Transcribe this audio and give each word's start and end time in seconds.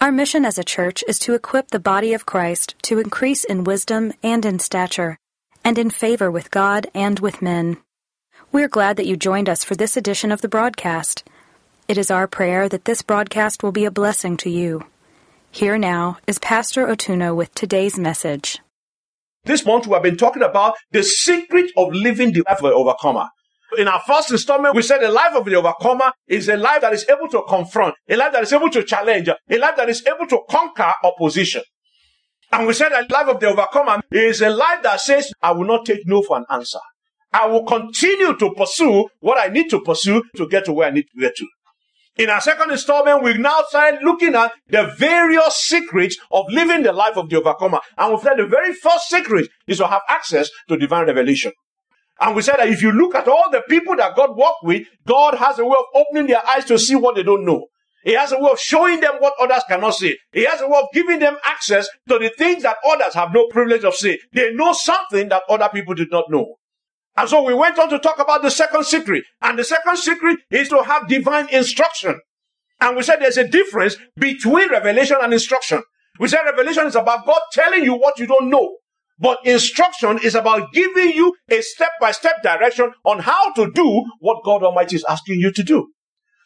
Our 0.00 0.12
mission 0.12 0.44
as 0.44 0.58
a 0.58 0.64
church 0.64 1.02
is 1.08 1.18
to 1.20 1.34
equip 1.34 1.72
the 1.72 1.80
body 1.80 2.14
of 2.14 2.24
Christ 2.24 2.76
to 2.82 3.00
increase 3.00 3.42
in 3.42 3.64
wisdom 3.64 4.12
and 4.22 4.46
in 4.46 4.60
stature, 4.60 5.18
and 5.64 5.76
in 5.76 5.90
favor 5.90 6.30
with 6.30 6.52
God 6.52 6.86
and 6.94 7.18
with 7.18 7.42
men. 7.42 7.78
We're 8.52 8.68
glad 8.68 8.96
that 8.96 9.06
you 9.08 9.16
joined 9.16 9.48
us 9.48 9.64
for 9.64 9.74
this 9.74 9.96
edition 9.96 10.30
of 10.30 10.40
the 10.40 10.48
broadcast. 10.48 11.24
It 11.88 11.98
is 11.98 12.12
our 12.12 12.28
prayer 12.28 12.68
that 12.68 12.84
this 12.84 13.02
broadcast 13.02 13.64
will 13.64 13.72
be 13.72 13.84
a 13.84 13.90
blessing 13.90 14.36
to 14.36 14.50
you. 14.50 14.86
Here 15.50 15.76
now 15.76 16.18
is 16.28 16.38
Pastor 16.38 16.86
Otuno 16.86 17.34
with 17.34 17.52
today's 17.56 17.98
message. 17.98 18.60
This 19.46 19.66
month 19.66 19.88
we 19.88 19.94
have 19.94 20.04
been 20.04 20.16
talking 20.16 20.44
about 20.44 20.76
the 20.92 21.02
secret 21.02 21.72
of 21.76 21.92
living 21.92 22.32
the 22.32 22.44
life 22.48 22.60
of 22.60 22.66
an 22.66 22.72
overcomer. 22.72 23.30
In 23.78 23.86
our 23.86 24.00
first 24.00 24.32
installment, 24.32 24.74
we 24.74 24.82
said 24.82 25.00
the 25.00 25.08
life 25.08 25.34
of 25.36 25.44
the 25.44 25.54
overcomer 25.54 26.10
is 26.26 26.48
a 26.48 26.56
life 26.56 26.80
that 26.80 26.92
is 26.92 27.08
able 27.08 27.28
to 27.28 27.44
confront, 27.48 27.94
a 28.08 28.16
life 28.16 28.32
that 28.32 28.42
is 28.42 28.52
able 28.52 28.68
to 28.70 28.82
challenge, 28.82 29.28
a 29.28 29.56
life 29.56 29.76
that 29.76 29.88
is 29.88 30.04
able 30.04 30.26
to 30.26 30.40
conquer 30.50 30.92
opposition. 31.04 31.62
And 32.50 32.66
we 32.66 32.72
said 32.72 32.88
that 32.88 33.06
the 33.08 33.14
life 33.14 33.28
of 33.28 33.38
the 33.38 33.46
overcomer 33.46 34.00
is 34.10 34.42
a 34.42 34.50
life 34.50 34.82
that 34.82 35.00
says, 35.00 35.32
I 35.40 35.52
will 35.52 35.64
not 35.64 35.86
take 35.86 36.00
no 36.06 36.22
for 36.22 36.38
an 36.38 36.44
answer. 36.50 36.80
I 37.32 37.46
will 37.46 37.62
continue 37.62 38.36
to 38.36 38.50
pursue 38.54 39.06
what 39.20 39.38
I 39.38 39.46
need 39.46 39.70
to 39.70 39.80
pursue 39.80 40.24
to 40.34 40.48
get 40.48 40.64
to 40.64 40.72
where 40.72 40.88
I 40.88 40.90
need 40.90 41.06
to 41.14 41.20
get 41.20 41.36
to. 41.36 41.46
In 42.16 42.30
our 42.30 42.40
second 42.40 42.72
installment, 42.72 43.22
we 43.22 43.38
now 43.38 43.62
started 43.68 44.00
looking 44.02 44.34
at 44.34 44.50
the 44.66 44.92
various 44.98 45.54
secrets 45.54 46.16
of 46.32 46.46
living 46.48 46.82
the 46.82 46.92
life 46.92 47.16
of 47.16 47.28
the 47.28 47.36
overcomer. 47.36 47.78
And 47.96 48.12
we 48.12 48.20
said 48.22 48.38
the 48.38 48.46
very 48.48 48.74
first 48.74 49.08
secret 49.08 49.48
is 49.68 49.78
to 49.78 49.86
have 49.86 50.02
access 50.08 50.50
to 50.68 50.76
divine 50.76 51.06
revelation. 51.06 51.52
And 52.20 52.34
we 52.34 52.42
said 52.42 52.56
that 52.56 52.68
if 52.68 52.82
you 52.82 52.90
look 52.92 53.14
at 53.14 53.28
all 53.28 53.50
the 53.50 53.62
people 53.68 53.94
that 53.96 54.16
God 54.16 54.36
worked 54.36 54.64
with, 54.64 54.86
God 55.06 55.34
has 55.34 55.58
a 55.58 55.64
way 55.64 55.76
of 55.78 55.84
opening 55.94 56.26
their 56.26 56.46
eyes 56.48 56.64
to 56.66 56.78
see 56.78 56.96
what 56.96 57.14
they 57.14 57.22
don't 57.22 57.44
know. 57.44 57.66
He 58.04 58.12
has 58.12 58.32
a 58.32 58.38
way 58.38 58.50
of 58.50 58.58
showing 58.58 59.00
them 59.00 59.14
what 59.18 59.34
others 59.40 59.62
cannot 59.68 59.94
see. 59.94 60.16
He 60.32 60.44
has 60.44 60.60
a 60.60 60.68
way 60.68 60.78
of 60.78 60.86
giving 60.92 61.18
them 61.18 61.36
access 61.44 61.88
to 62.08 62.18
the 62.18 62.30
things 62.38 62.62
that 62.62 62.76
others 62.88 63.14
have 63.14 63.32
no 63.32 63.46
privilege 63.48 63.84
of 63.84 63.94
seeing. 63.94 64.18
They 64.32 64.52
know 64.52 64.72
something 64.72 65.28
that 65.28 65.42
other 65.48 65.68
people 65.72 65.94
did 65.94 66.10
not 66.10 66.30
know. 66.30 66.56
And 67.16 67.28
so 67.28 67.42
we 67.42 67.54
went 67.54 67.78
on 67.78 67.88
to 67.90 67.98
talk 67.98 68.18
about 68.18 68.42
the 68.42 68.50
second 68.50 68.84
secret. 68.84 69.24
And 69.42 69.58
the 69.58 69.64
second 69.64 69.96
secret 69.96 70.38
is 70.50 70.68
to 70.68 70.82
have 70.84 71.08
divine 71.08 71.48
instruction. 71.50 72.20
And 72.80 72.96
we 72.96 73.02
said 73.02 73.16
there's 73.20 73.36
a 73.36 73.48
difference 73.48 73.96
between 74.16 74.70
revelation 74.70 75.16
and 75.20 75.32
instruction. 75.32 75.82
We 76.20 76.28
said 76.28 76.42
revelation 76.44 76.86
is 76.86 76.94
about 76.94 77.26
God 77.26 77.40
telling 77.52 77.84
you 77.84 77.94
what 77.94 78.18
you 78.18 78.26
don't 78.26 78.48
know. 78.48 78.76
But 79.20 79.38
instruction 79.44 80.18
is 80.22 80.34
about 80.34 80.72
giving 80.72 81.10
you 81.12 81.34
a 81.50 81.60
step 81.60 81.90
by 82.00 82.12
step 82.12 82.42
direction 82.42 82.92
on 83.04 83.20
how 83.20 83.52
to 83.54 83.70
do 83.72 84.04
what 84.20 84.44
God 84.44 84.62
Almighty 84.62 84.96
is 84.96 85.04
asking 85.08 85.40
you 85.40 85.50
to 85.52 85.62
do. 85.62 85.88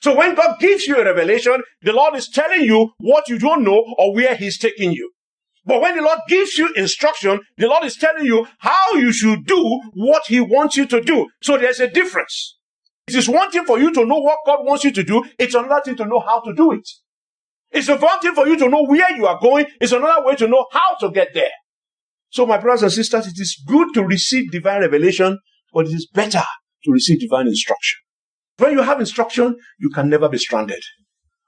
So 0.01 0.17
when 0.17 0.35
God 0.35 0.59
gives 0.59 0.87
you 0.87 0.97
a 0.97 1.05
revelation, 1.05 1.63
the 1.83 1.93
Lord 1.93 2.17
is 2.17 2.29
telling 2.29 2.63
you 2.63 2.91
what 2.99 3.29
you 3.29 3.39
don't 3.39 3.63
know 3.63 3.85
or 3.99 4.15
where 4.15 4.35
He's 4.35 4.59
taking 4.59 4.93
you. 4.93 5.13
But 5.65 5.81
when 5.81 5.97
the 5.97 6.03
Lord 6.03 6.19
gives 6.29 6.59
you 6.59 6.73
instruction, 6.75 7.41
the 7.57 7.69
Lord 7.69 7.85
is 7.85 7.97
telling 7.97 8.25
you 8.25 8.49
how 8.59 8.95
you 8.95 9.13
should 9.13 9.47
do 9.47 9.81
what 9.95 10.23
He 10.27 10.41
wants 10.41 10.77
you 10.77 10.87
to 10.87 11.01
do. 11.01 11.29
So 11.43 11.57
there's 11.57 11.79
a 11.79 11.89
difference. 11.89 12.59
It 13.07 13.15
is 13.15 13.29
one 13.29 13.51
thing 13.51 13.65
for 13.65 13.79
you 13.79 13.93
to 13.93 14.05
know 14.05 14.19
what 14.19 14.39
God 14.45 14.65
wants 14.65 14.83
you 14.85 14.91
to 14.93 15.05
do. 15.05 15.25
It's 15.39 15.55
another 15.55 15.83
thing 15.85 15.97
to 15.97 16.05
know 16.05 16.21
how 16.21 16.41
to 16.41 16.53
do 16.55 16.73
it. 16.73 16.89
It's 17.71 17.89
one 17.89 18.21
thing 18.21 18.35
for 18.35 18.47
you 18.47 18.57
to 18.57 18.69
know 18.69 18.85
where 18.85 19.11
you 19.13 19.27
are 19.27 19.39
going. 19.41 19.67
It's 19.81 19.93
another 19.93 20.25
way 20.25 20.35
to 20.37 20.49
know 20.49 20.67
how 20.73 20.97
to 21.01 21.11
get 21.11 21.29
there. 21.33 21.51
So, 22.33 22.47
my 22.47 22.57
brothers 22.57 22.83
and 22.83 22.93
sisters, 22.93 23.27
it 23.27 23.39
is 23.39 23.63
good 23.67 23.89
to 23.93 24.03
receive 24.03 24.51
divine 24.51 24.81
revelation, 24.81 25.39
but 25.73 25.87
it 25.87 25.93
is 25.93 26.09
better 26.13 26.43
to 26.85 26.91
receive 26.91 27.21
divine 27.21 27.47
instruction. 27.47 27.99
When 28.57 28.73
you 28.73 28.81
have 28.81 29.01
instruction, 29.01 29.57
you 29.79 29.91
can 29.91 30.09
never 30.09 30.31
be 30.31 30.39
stranded. 30.39 30.83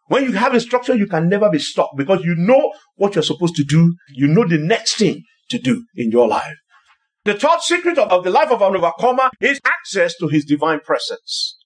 When 0.09 0.25
you 0.25 0.33
have 0.33 0.53
instruction, 0.53 0.99
you 0.99 1.07
can 1.07 1.31
never 1.31 1.49
be 1.49 1.59
stuck 1.59 1.91
because 1.97 2.23
you 2.23 2.35
know 2.37 2.75
what 2.97 3.15
you're 3.15 3.23
supposed 3.25 3.57
to 3.57 3.65
do. 3.65 3.95
You 4.11 4.29
know 4.29 4.47
the 4.47 4.59
next 4.59 4.97
thing 4.97 5.23
to 5.49 5.59
do 5.59 5.87
in 5.95 6.11
your 6.11 6.29
life. 6.29 6.57
The 7.25 7.33
third 7.33 7.63
secret 7.63 7.97
of, 7.97 8.13
of 8.13 8.23
the 8.23 8.31
life 8.31 8.51
of 8.51 8.61
an 8.61 8.77
overcomer 8.77 9.31
is 9.41 9.59
access 9.65 10.15
to 10.19 10.29
his 10.29 10.45
divine 10.45 10.81
presence. 10.81 11.57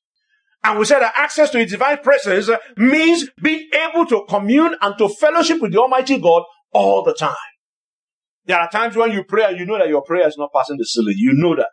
And 0.63 0.79
we 0.79 0.85
said 0.85 1.01
that 1.01 1.15
access 1.17 1.51
to 1.51 1.59
his 1.59 1.73
divine 1.73 1.99
presence 1.99 2.51
means 2.77 3.29
being 3.43 3.69
able 3.75 4.07
to 4.07 4.25
commune 4.29 4.77
and 4.81 4.97
to 4.99 5.09
fellowship 5.09 5.61
with 5.61 5.73
the 5.73 5.81
Almighty 5.81 6.19
God 6.19 6.45
all 6.73 7.03
the 7.03 7.15
time. 7.15 7.35
There 8.49 8.59
are 8.59 8.71
times 8.71 8.97
when 8.97 9.13
you 9.13 9.25
pray 9.25 9.45
and 9.45 9.59
you 9.59 9.67
know 9.67 9.79
that 9.79 9.89
your 9.89 10.03
prayer 10.03 10.27
is 10.27 10.39
not 10.39 10.49
passing 10.55 10.79
the 10.79 10.85
ceiling. 10.85 11.15
You 11.19 11.35
know 11.35 11.55
that. 11.55 11.69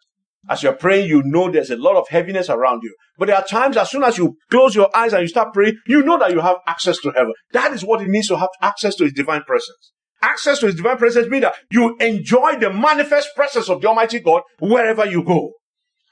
As 0.48 0.62
you're 0.62 0.74
praying, 0.74 1.08
you 1.08 1.24
know 1.24 1.50
there's 1.50 1.72
a 1.72 1.78
lot 1.78 1.96
of 1.96 2.08
heaviness 2.10 2.50
around 2.50 2.82
you. 2.84 2.94
But 3.18 3.28
there 3.28 3.38
are 3.38 3.46
times 3.46 3.78
as 3.78 3.90
soon 3.90 4.04
as 4.04 4.18
you 4.18 4.36
close 4.52 4.76
your 4.76 4.96
eyes 4.96 5.14
and 5.14 5.22
you 5.22 5.28
start 5.28 5.54
praying, 5.54 5.78
you 5.88 6.04
know 6.04 6.20
that 6.20 6.32
you 6.32 6.42
have 6.42 6.58
access 6.68 7.00
to 7.00 7.12
heaven. 7.12 7.34
That 7.54 7.72
is 7.72 7.84
what 7.84 8.02
it 8.02 8.10
means 8.10 8.28
to 8.28 8.38
have 8.38 8.50
access 8.62 8.96
to 8.98 9.06
His 9.06 9.14
divine 9.14 9.44
presence. 9.44 9.94
Access 10.22 10.60
to 10.60 10.66
His 10.68 10.76
divine 10.76 10.98
presence 10.98 11.28
means 11.30 11.44
that 11.44 11.56
you 11.72 11.96
enjoy 12.00 12.58
the 12.60 12.72
manifest 12.72 13.30
presence 13.36 13.70
of 13.70 13.82
the 13.82 13.88
Almighty 13.88 14.20
God 14.20 14.44
wherever 14.60 15.06
you 15.06 15.24
go. 15.24 15.54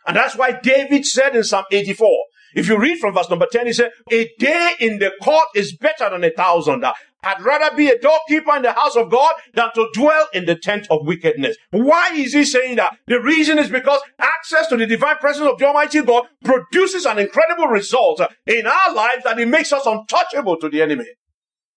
And 0.08 0.16
that's 0.16 0.36
why 0.36 0.60
David 0.64 1.06
said 1.06 1.36
in 1.36 1.44
Psalm 1.44 1.66
84, 1.72 2.10
if 2.56 2.68
you 2.70 2.80
read 2.80 3.00
from 3.00 3.14
verse 3.14 3.30
number 3.30 3.48
10, 3.52 3.68
he 3.68 3.74
said, 3.74 3.92
A 4.12 4.30
day 4.40 4.74
in 4.80 5.00
the 5.00 5.12
court 5.22 5.48
is 5.56 5.76
better 5.76 6.10
than 6.10 6.24
a 6.24 6.32
thousand. 6.32 6.86
I'd 7.24 7.42
rather 7.42 7.76
be 7.76 7.88
a 7.88 8.00
doorkeeper 8.00 8.56
in 8.56 8.64
the 8.64 8.74
house 8.74 8.96
of 8.96 9.10
God 9.10 9.34
than 9.54 9.70
to 9.76 9.88
dwell 9.94 10.28
in 10.34 10.46
the 10.46 10.56
tent 10.56 10.88
of 10.90 11.06
wickedness. 11.06 11.56
Why 11.72 12.12
is 12.14 12.34
he 12.34 12.44
saying 12.44 12.76
that? 12.76 12.98
The 13.08 13.22
reason 13.22 13.58
is 13.60 13.70
because 13.70 14.02
access 14.20 14.68
to 14.68 14.78
the 14.78 14.86
divine 14.86 15.18
presence 15.18 15.48
of 15.48 15.58
the 15.58 15.66
Almighty 15.66 16.02
God 16.02 16.28
produces 16.44 17.06
an 17.06 17.20
incredible 17.20 17.68
result 17.68 18.20
uh, 18.20 18.28
in 18.46 18.68
our 18.68 18.94
lives 18.94 19.24
that 19.24 19.40
it 19.40 19.48
makes 19.48 19.72
us 19.72 19.86
untouchable 19.86 20.58
to 20.58 20.70
the 20.70 20.82
enemy. 20.82 21.06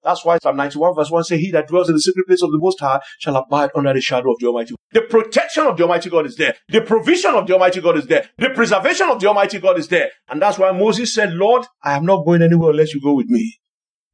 That's 0.02 0.24
why 0.24 0.38
Psalm 0.38 0.56
91 0.56 0.94
verse 0.94 1.10
1 1.10 1.24
says, 1.24 1.40
He 1.40 1.50
that 1.52 1.68
dwells 1.68 1.88
in 1.88 1.94
the 1.96 2.00
secret 2.00 2.26
place 2.26 2.42
of 2.42 2.52
the 2.52 2.58
Most 2.58 2.78
High 2.78 3.00
shall 3.18 3.36
abide 3.36 3.70
under 3.74 3.92
the 3.92 4.00
shadow 4.00 4.32
of 4.32 4.38
the 4.38 4.46
Almighty. 4.46 4.74
The 4.92 5.02
protection 5.02 5.64
of 5.66 5.76
the 5.76 5.82
Almighty 5.82 6.10
God 6.10 6.26
is 6.26 6.36
there. 6.36 6.54
The 6.68 6.80
provision 6.80 7.34
of 7.34 7.46
the 7.46 7.54
Almighty 7.54 7.80
God 7.80 7.98
is 7.98 8.06
there. 8.06 8.28
The 8.38 8.50
preservation 8.50 9.08
of 9.10 9.20
the 9.20 9.26
Almighty 9.26 9.58
God 9.58 9.78
is 9.78 9.88
there. 9.88 10.10
And 10.28 10.40
that's 10.40 10.58
why 10.58 10.70
Moses 10.70 11.12
said, 11.12 11.32
Lord, 11.32 11.66
I 11.82 11.96
am 11.96 12.04
not 12.04 12.24
going 12.24 12.42
anywhere 12.42 12.70
unless 12.70 12.94
you 12.94 13.00
go 13.00 13.14
with 13.14 13.26
me 13.26 13.58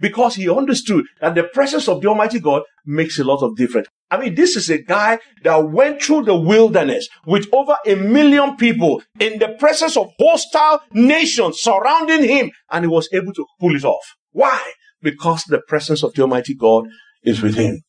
because 0.03 0.35
he 0.35 0.51
understood 0.51 1.07
that 1.21 1.37
the 1.37 1.45
presence 1.45 1.89
of 1.89 2.03
the 2.03 2.09
Almighty 2.09 2.41
God 2.41 2.63
makes 2.85 3.19
a 3.21 3.25
lot 3.25 3.43
of 3.43 3.57
difference. 3.57 3.87
I 4.11 4.19
mean, 4.19 4.35
this 4.35 4.57
is 4.57 4.69
a 4.69 4.83
guy 4.83 5.21
that 5.45 5.71
went 5.71 6.03
through 6.03 6.25
the 6.25 6.37
wilderness 6.37 7.09
with 7.25 7.47
over 7.53 7.77
a 7.87 7.95
million 7.95 8.57
people 8.57 9.03
in 9.21 9.39
the 9.39 9.57
presence 9.59 9.97
of 9.97 10.11
hostile 10.21 10.83
nations 10.93 11.61
surrounding 11.61 12.25
him, 12.25 12.51
and 12.71 12.85
he 12.85 12.89
was 12.89 13.09
able 13.13 13.33
to 13.33 13.47
pull 13.61 13.75
it 13.75 13.85
off. 13.85 14.05
Why? 14.33 14.61
Because 15.01 15.45
the 15.45 15.63
presence 15.67 16.03
of 16.03 16.13
the 16.15 16.23
Almighty 16.23 16.55
God 16.55 16.89
is 17.23 17.41
with 17.41 17.55
him. 17.55 17.81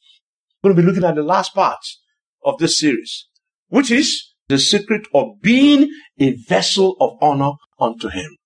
We're 0.62 0.70
going 0.70 0.78
to 0.78 0.82
be 0.84 0.88
looking 0.88 1.04
at 1.04 1.16
the 1.16 1.24
last 1.24 1.54
part 1.54 1.84
of 2.46 2.58
this 2.60 2.78
series, 2.80 3.28
which 3.68 3.92
is 3.92 4.34
the 4.48 4.60
secret 4.60 5.08
of 5.14 5.42
being 5.42 5.90
a 6.20 6.36
vessel 6.48 6.96
of 7.02 7.18
honor 7.22 7.54
unto 7.80 8.10
him. 8.10 8.38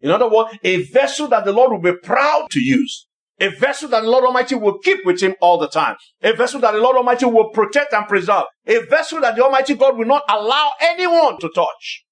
In 0.00 0.10
other 0.10 0.28
words, 0.28 0.56
a 0.62 0.84
vessel 0.84 1.28
that 1.28 1.44
the 1.44 1.52
Lord 1.52 1.72
will 1.72 1.92
be 1.92 1.98
proud 1.98 2.48
to 2.50 2.60
use. 2.60 3.06
A 3.40 3.48
vessel 3.48 3.88
that 3.90 4.02
the 4.02 4.10
Lord 4.10 4.24
Almighty 4.24 4.56
will 4.56 4.78
keep 4.78 5.04
with 5.04 5.20
him 5.20 5.34
all 5.40 5.58
the 5.58 5.68
time. 5.68 5.96
A 6.22 6.32
vessel 6.32 6.60
that 6.60 6.72
the 6.72 6.78
Lord 6.78 6.96
Almighty 6.96 7.26
will 7.26 7.50
protect 7.50 7.92
and 7.92 8.06
preserve. 8.08 8.44
A 8.66 8.80
vessel 8.86 9.20
that 9.20 9.36
the 9.36 9.44
Almighty 9.44 9.74
God 9.74 9.96
will 9.96 10.06
not 10.06 10.22
allow 10.28 10.72
anyone 10.80 11.38
to 11.40 11.48
touch. 11.54 12.04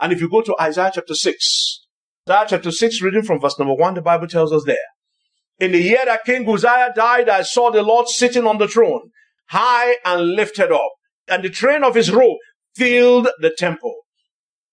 And 0.00 0.12
if 0.12 0.20
you 0.20 0.28
go 0.28 0.42
to 0.42 0.54
Isaiah 0.60 0.90
chapter 0.94 1.14
6, 1.14 1.86
Isaiah 2.28 2.46
chapter 2.48 2.70
6, 2.70 3.00
reading 3.00 3.22
from 3.22 3.40
verse 3.40 3.58
number 3.58 3.74
1, 3.74 3.94
the 3.94 4.02
Bible 4.02 4.26
tells 4.26 4.52
us 4.52 4.64
there. 4.64 4.76
In 5.58 5.72
the 5.72 5.80
year 5.80 6.02
that 6.04 6.24
King 6.24 6.46
Uzziah 6.46 6.92
died, 6.94 7.30
I 7.30 7.42
saw 7.42 7.70
the 7.70 7.82
Lord 7.82 8.08
sitting 8.08 8.46
on 8.46 8.58
the 8.58 8.68
throne, 8.68 9.10
high 9.48 9.96
and 10.04 10.34
lifted 10.34 10.70
up, 10.70 10.90
and 11.28 11.42
the 11.42 11.48
train 11.48 11.82
of 11.82 11.94
his 11.94 12.10
robe 12.10 12.36
filled 12.74 13.28
the 13.40 13.50
temple. 13.56 13.94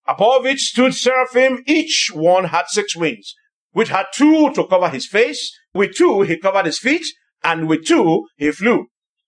Above 0.08 0.46
it 0.46 0.60
stood 0.60 0.94
seraphim, 0.94 1.64
each 1.66 2.12
one 2.14 2.46
had 2.46 2.66
six 2.68 2.96
wings, 2.96 3.34
which 3.72 3.90
had 3.90 4.08
two 4.14 4.52
to 4.54 4.68
cover 4.68 4.90
his 4.90 5.08
face, 5.08 5.52
with 5.74 5.96
two 5.96 6.22
he 6.22 6.38
covered 6.38 6.66
his 6.66 6.80
feet, 6.80 7.06
and 7.44 7.68
with 7.68 7.86
two 7.86 8.28
he 8.38 8.52
flew. 8.52 8.88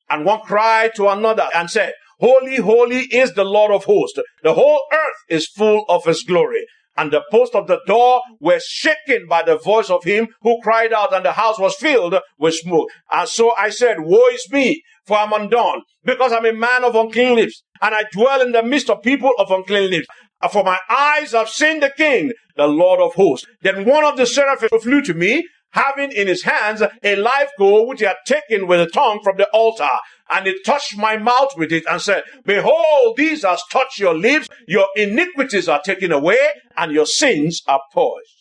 And 0.09 0.25
one 0.25 0.41
cried 0.41 0.95
to 0.95 1.07
another 1.07 1.47
and 1.55 1.69
said, 1.69 1.93
Holy, 2.19 2.57
holy 2.57 3.01
is 3.11 3.33
the 3.33 3.43
Lord 3.43 3.71
of 3.71 3.85
hosts. 3.85 4.19
The 4.43 4.53
whole 4.53 4.81
earth 4.91 5.21
is 5.29 5.47
full 5.47 5.85
of 5.89 6.05
his 6.05 6.23
glory. 6.23 6.65
and 6.97 7.11
the 7.11 7.23
posts 7.29 7.55
of 7.55 7.67
the 7.67 7.79
door 7.85 8.21
were 8.39 8.59
shaken 8.65 9.27
by 9.27 9.43
the 9.43 9.57
voice 9.57 9.89
of 9.89 10.03
him 10.03 10.27
who 10.41 10.61
cried 10.61 10.93
out, 10.93 11.13
and 11.13 11.25
the 11.25 11.33
house 11.33 11.59
was 11.59 11.75
filled 11.75 12.15
with 12.37 12.55
smoke. 12.55 12.89
And 13.11 13.27
so 13.27 13.53
I 13.57 13.69
said, 13.69 13.99
Woe 13.99 14.27
is 14.31 14.47
me, 14.51 14.81
for 15.05 15.17
I'm 15.17 15.33
undone, 15.33 15.81
because 16.03 16.31
I'm 16.31 16.45
a 16.45 16.53
man 16.53 16.83
of 16.83 16.95
unclean 16.95 17.35
lips, 17.35 17.63
and 17.81 17.95
I 17.95 18.03
dwell 18.11 18.41
in 18.41 18.51
the 18.51 18.63
midst 18.63 18.89
of 18.89 19.01
people 19.01 19.31
of 19.37 19.51
unclean 19.51 19.91
lips. 19.91 20.07
For 20.51 20.63
my 20.63 20.79
eyes 20.89 21.31
have 21.31 21.49
seen 21.49 21.79
the 21.79 21.91
King, 21.95 22.31
the 22.55 22.67
Lord 22.67 22.99
of 22.99 23.15
hosts. 23.15 23.47
Then 23.61 23.85
one 23.85 24.03
of 24.03 24.17
the 24.17 24.25
seraphim 24.25 24.69
flew 24.79 25.01
to 25.03 25.13
me, 25.13 25.47
having 25.71 26.11
in 26.11 26.27
his 26.27 26.43
hands 26.43 26.81
a 26.81 27.15
live 27.15 27.49
coal 27.57 27.87
which 27.87 27.99
he 27.99 28.05
had 28.05 28.17
taken 28.25 28.67
with 28.67 28.79
a 28.79 28.87
tongue 28.89 29.19
from 29.23 29.37
the 29.37 29.47
altar. 29.49 29.89
And 30.31 30.47
he 30.47 30.61
touched 30.63 30.97
my 30.97 31.17
mouth 31.17 31.51
with 31.57 31.71
it 31.71 31.83
and 31.89 32.01
said, 32.01 32.23
Behold, 32.45 33.17
these 33.17 33.43
has 33.43 33.61
touched 33.71 33.99
your 33.99 34.13
lips, 34.15 34.47
your 34.67 34.87
iniquities 34.95 35.67
are 35.67 35.81
taken 35.81 36.11
away, 36.11 36.37
and 36.77 36.91
your 36.91 37.05
sins 37.05 37.61
are 37.67 37.81
purged. 37.93 38.35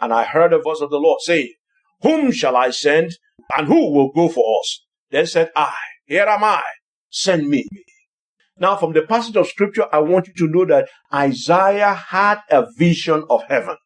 And 0.00 0.12
I 0.12 0.24
heard 0.24 0.52
the 0.52 0.58
voice 0.58 0.80
of 0.80 0.90
the 0.90 1.00
Lord 1.00 1.20
saying, 1.22 1.52
Whom 2.02 2.30
shall 2.32 2.56
I 2.56 2.70
send, 2.70 3.16
and 3.56 3.66
who 3.66 3.92
will 3.92 4.12
go 4.12 4.28
for 4.28 4.60
us? 4.60 4.84
Then 5.10 5.26
said 5.26 5.50
I, 5.56 5.74
Here 6.06 6.26
am 6.26 6.44
I, 6.44 6.62
send 7.10 7.48
me. 7.48 7.66
Now, 8.60 8.76
from 8.76 8.92
the 8.92 9.02
passage 9.02 9.36
of 9.36 9.46
scripture, 9.46 9.86
I 9.92 9.98
want 9.98 10.28
you 10.28 10.34
to 10.34 10.52
know 10.52 10.64
that 10.66 10.88
Isaiah 11.12 11.94
had 11.94 12.40
a 12.50 12.66
vision 12.76 13.24
of 13.30 13.42
heaven. 13.48 13.76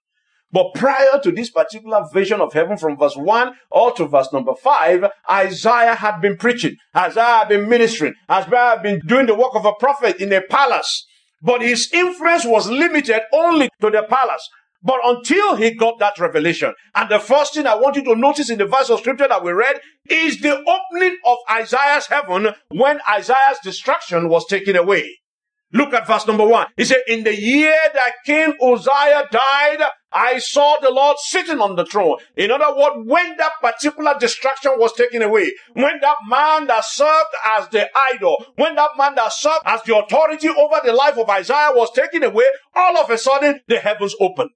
But 0.51 0.75
prior 0.75 1.19
to 1.23 1.33
this 1.33 1.51
particular 1.51 2.05
vision 2.13 2.41
of 2.41 2.53
heaven 2.53 2.77
from 2.77 2.99
verse 2.99 3.17
1 3.17 3.55
or 3.71 3.93
to 3.93 4.07
verse 4.07 4.33
number 4.33 4.55
5, 4.55 5.07
Isaiah 5.31 5.95
had 5.95 6.21
been 6.21 6.37
preaching. 6.37 6.77
Isaiah 6.95 7.39
had 7.39 7.49
been 7.49 7.69
ministering. 7.69 8.15
Isaiah 8.31 8.75
had 8.77 8.83
been 8.83 9.01
doing 9.07 9.27
the 9.27 9.35
work 9.35 9.55
of 9.55 9.65
a 9.65 9.73
prophet 9.73 10.17
in 10.17 10.33
a 10.33 10.43
palace. 10.43 11.07
But 11.41 11.63
his 11.63 11.91
influence 11.93 12.45
was 12.45 12.71
limited 12.71 13.23
only 13.33 13.71
to 13.81 13.91
the 13.91 14.03
palace. 14.09 14.49
But 14.82 15.00
until 15.05 15.56
he 15.56 15.75
got 15.75 15.99
that 16.00 16.19
revelation, 16.19 16.75
and 16.94 17.08
the 17.08 17.20
first 17.20 17.55
thing 17.55 17.67
I 17.67 17.76
want 17.76 17.96
you 17.96 18.05
to 18.05 18.17
notice 18.17 18.50
in 18.50 18.58
the 18.58 18.67
verse 18.67 18.90
of 18.90 19.00
scripture 19.00 19.29
that 19.29 19.44
we 19.44 19.52
read 19.52 19.81
is 20.08 20.40
the 20.40 20.58
opening 20.58 21.19
of 21.25 21.38
Isaiah's 21.50 22.06
heaven 22.06 22.49
when 22.70 23.00
Isaiah's 23.08 23.58
destruction 23.62 24.29
was 24.29 24.46
taken 24.46 24.76
away. 24.76 25.19
Look 25.73 25.94
at 25.94 26.06
verse 26.06 26.26
number 26.26 26.46
one. 26.46 26.67
He 26.76 26.84
said, 26.84 27.02
In 27.06 27.25
the 27.25 27.34
year 27.34 27.76
that 27.94 28.12
King 28.26 28.55
Uzziah 28.61 29.29
died, 29.31 29.82
I 30.14 30.38
saw 30.38 30.76
the 30.81 30.91
Lord 30.91 31.17
sitting 31.20 31.61
on 31.61 31.76
the 31.76 31.85
throne. 31.85 32.17
In 32.37 32.50
other 32.50 32.76
words, 32.76 33.09
when 33.09 33.37
that 33.37 33.53
particular 33.61 34.14
distraction 34.19 34.73
was 34.76 34.93
taken 34.93 35.23
away, 35.23 35.53
when 35.75 36.00
that 36.00 36.17
man 36.29 36.67
that 36.67 36.85
served 36.85 37.31
as 37.44 37.69
the 37.69 37.88
idol, 38.12 38.44
when 38.56 38.75
that 38.75 38.91
man 38.97 39.14
that 39.17 39.32
served 39.32 39.62
as 39.64 39.82
the 39.82 39.97
authority 39.97 40.49
over 40.49 40.81
the 40.85 40.93
life 40.93 41.17
of 41.19 41.29
Isaiah 41.29 41.73
was 41.75 41.91
taken 41.93 42.23
away, 42.25 42.44
all 42.75 42.97
of 42.99 43.11
a 43.11 43.19
sudden 43.19 43.61
the 43.69 43.79
heavens 43.79 44.14
opened. 44.20 44.50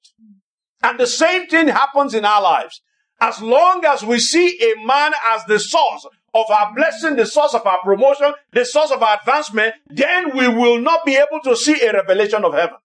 And 0.83 1.01
the 1.01 1.07
same 1.07 1.47
thing 1.47 1.69
happens 1.69 2.15
in 2.15 2.25
our 2.25 2.43
lives. 2.43 2.83
As 3.21 3.41
long 3.41 3.85
as 3.87 4.03
we 4.03 4.19
see 4.19 4.59
a 4.63 4.85
man 4.87 5.13
as 5.27 5.45
the 5.47 5.59
source 5.59 6.07
of 6.35 6.51
our 6.51 6.75
blessing, 6.75 7.17
the 7.17 7.25
source 7.25 7.55
of 7.55 7.67
our 7.67 7.79
promotion, 7.83 8.35
the 8.53 8.65
source 8.65 8.91
of 8.91 9.03
our 9.03 9.19
advancement, 9.19 9.75
then 9.89 10.37
we 10.37 10.49
will 10.49 10.79
not 10.79 11.05
be 11.07 11.17
able 11.17 11.41
to 11.45 11.57
see 11.57 11.81
a 11.83 11.93
revelation 11.93 12.45
of 12.45 12.53
heaven. 12.53 12.77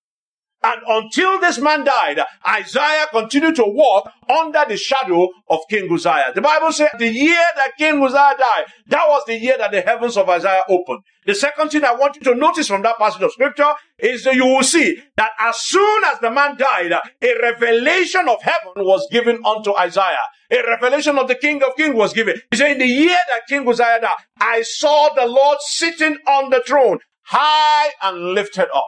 And 0.64 0.82
until 0.88 1.40
this 1.40 1.58
man 1.60 1.84
died, 1.84 2.20
Isaiah 2.48 3.08
continued 3.12 3.56
to 3.56 3.64
walk 3.66 4.12
under 4.30 4.64
the 4.68 4.78
shadow 4.78 5.30
of 5.50 5.60
King 5.70 5.92
Uzziah. 5.92 6.32
The 6.36 6.42
Bible 6.42 6.72
says 6.72 6.90
the 7.00 7.08
year 7.08 7.44
that 7.56 7.72
King 7.78 8.04
Uzziah 8.04 8.36
died, 8.38 8.66
that 8.88 9.08
was 9.08 9.24
the 9.26 9.40
year 9.40 9.56
that 9.58 9.72
the 9.72 9.82
heavens 9.82 10.18
of 10.18 10.30
Isaiah 10.30 10.62
opened. 10.70 11.00
The 11.26 11.34
second 11.34 11.70
thing 11.70 11.84
I 11.84 11.96
want 11.96 12.16
you 12.16 12.22
to 12.24 12.36
notice 12.36 12.68
from 12.68 12.84
that 12.84 12.98
passage 13.00 13.24
of 13.24 13.32
scripture 13.32 13.74
is 13.98 14.24
that 14.24 14.36
you 14.36 14.46
will 14.46 14.64
see 14.64 15.02
that 15.18 15.32
as 15.40 15.58
soon 15.58 16.04
as 16.06 16.20
the 16.20 16.30
man 16.30 16.58
died, 16.58 16.92
a 16.94 17.42
revelation 17.42 18.30
of 18.30 18.42
heaven 18.44 18.86
was 18.86 19.08
given 19.12 19.40
unto 19.44 19.76
Isaiah. 19.76 20.16
A 20.52 20.62
revelation 20.68 21.18
of 21.18 21.28
the 21.28 21.36
King 21.36 21.64
of 21.64 21.76
Kings 21.76 21.96
was 21.96 22.14
given. 22.14 22.40
He 22.52 22.58
said, 22.58 22.74
in 22.74 22.80
the 22.80 22.86
year 22.86 23.18
that 23.30 23.48
King 23.48 23.68
Uzziah 23.68 24.00
died, 24.02 24.12
I 24.40 24.62
saw 24.62 25.10
the 25.16 25.26
Lord 25.26 25.58
sitting 25.62 26.18
on 26.28 26.52
the 26.52 26.62
throne, 26.68 27.00
high 27.24 27.90
and 28.04 28.34
lifted 28.34 28.68
up. 28.76 28.86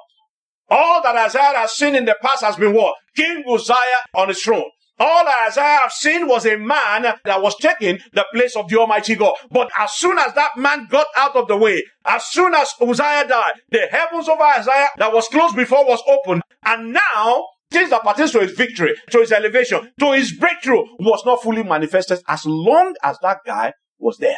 All 0.74 1.04
that 1.04 1.16
Isaiah 1.16 1.56
has 1.56 1.74
seen 1.74 1.94
in 1.94 2.06
the 2.06 2.16
past 2.20 2.44
has 2.44 2.56
been 2.56 2.74
what? 2.74 2.96
King 3.16 3.44
Uzziah 3.48 3.76
on 4.16 4.30
his 4.30 4.42
throne. 4.42 4.72
All 5.00 5.24
that 5.24 5.48
Isaiah 5.50 5.82
have 5.84 5.92
seen 5.92 6.28
was 6.28 6.48
a 6.48 6.58
man 6.58 7.14
that 7.26 7.42
was 7.44 7.56
taking 7.58 8.00
the 8.14 8.26
place 8.34 8.56
of 8.56 8.68
the 8.68 8.80
Almighty 8.80 9.14
God. 9.14 9.36
But 9.52 9.70
as 9.78 9.92
soon 9.92 10.18
as 10.18 10.34
that 10.34 10.58
man 10.58 10.88
got 10.90 11.06
out 11.16 11.36
of 11.36 11.48
the 11.48 11.58
way, 11.58 11.84
as 12.06 12.26
soon 12.26 12.56
as 12.56 12.74
Uzziah 12.82 13.28
died, 13.28 13.54
the 13.70 13.88
heavens 13.92 14.28
over 14.28 14.42
Isaiah 14.42 14.88
that 14.98 15.14
was 15.14 15.28
closed 15.28 15.56
before 15.56 15.86
was 15.86 16.02
opened. 16.08 16.42
And 16.66 16.92
now, 16.92 17.46
things 17.70 17.92
that 17.92 18.02
pertains 18.02 18.32
to 18.32 18.40
his 18.40 18.54
victory, 18.54 18.96
to 19.12 19.20
his 19.20 19.32
elevation, 19.32 19.92
to 20.00 20.14
his 20.14 20.32
breakthrough 20.32 20.86
was 20.98 21.24
not 21.24 21.44
fully 21.44 21.62
manifested 21.62 22.18
as 22.28 22.48
long 22.48 22.96
as 23.04 23.20
that 23.22 23.42
guy 23.46 23.74
was 24.00 24.18
there. 24.18 24.38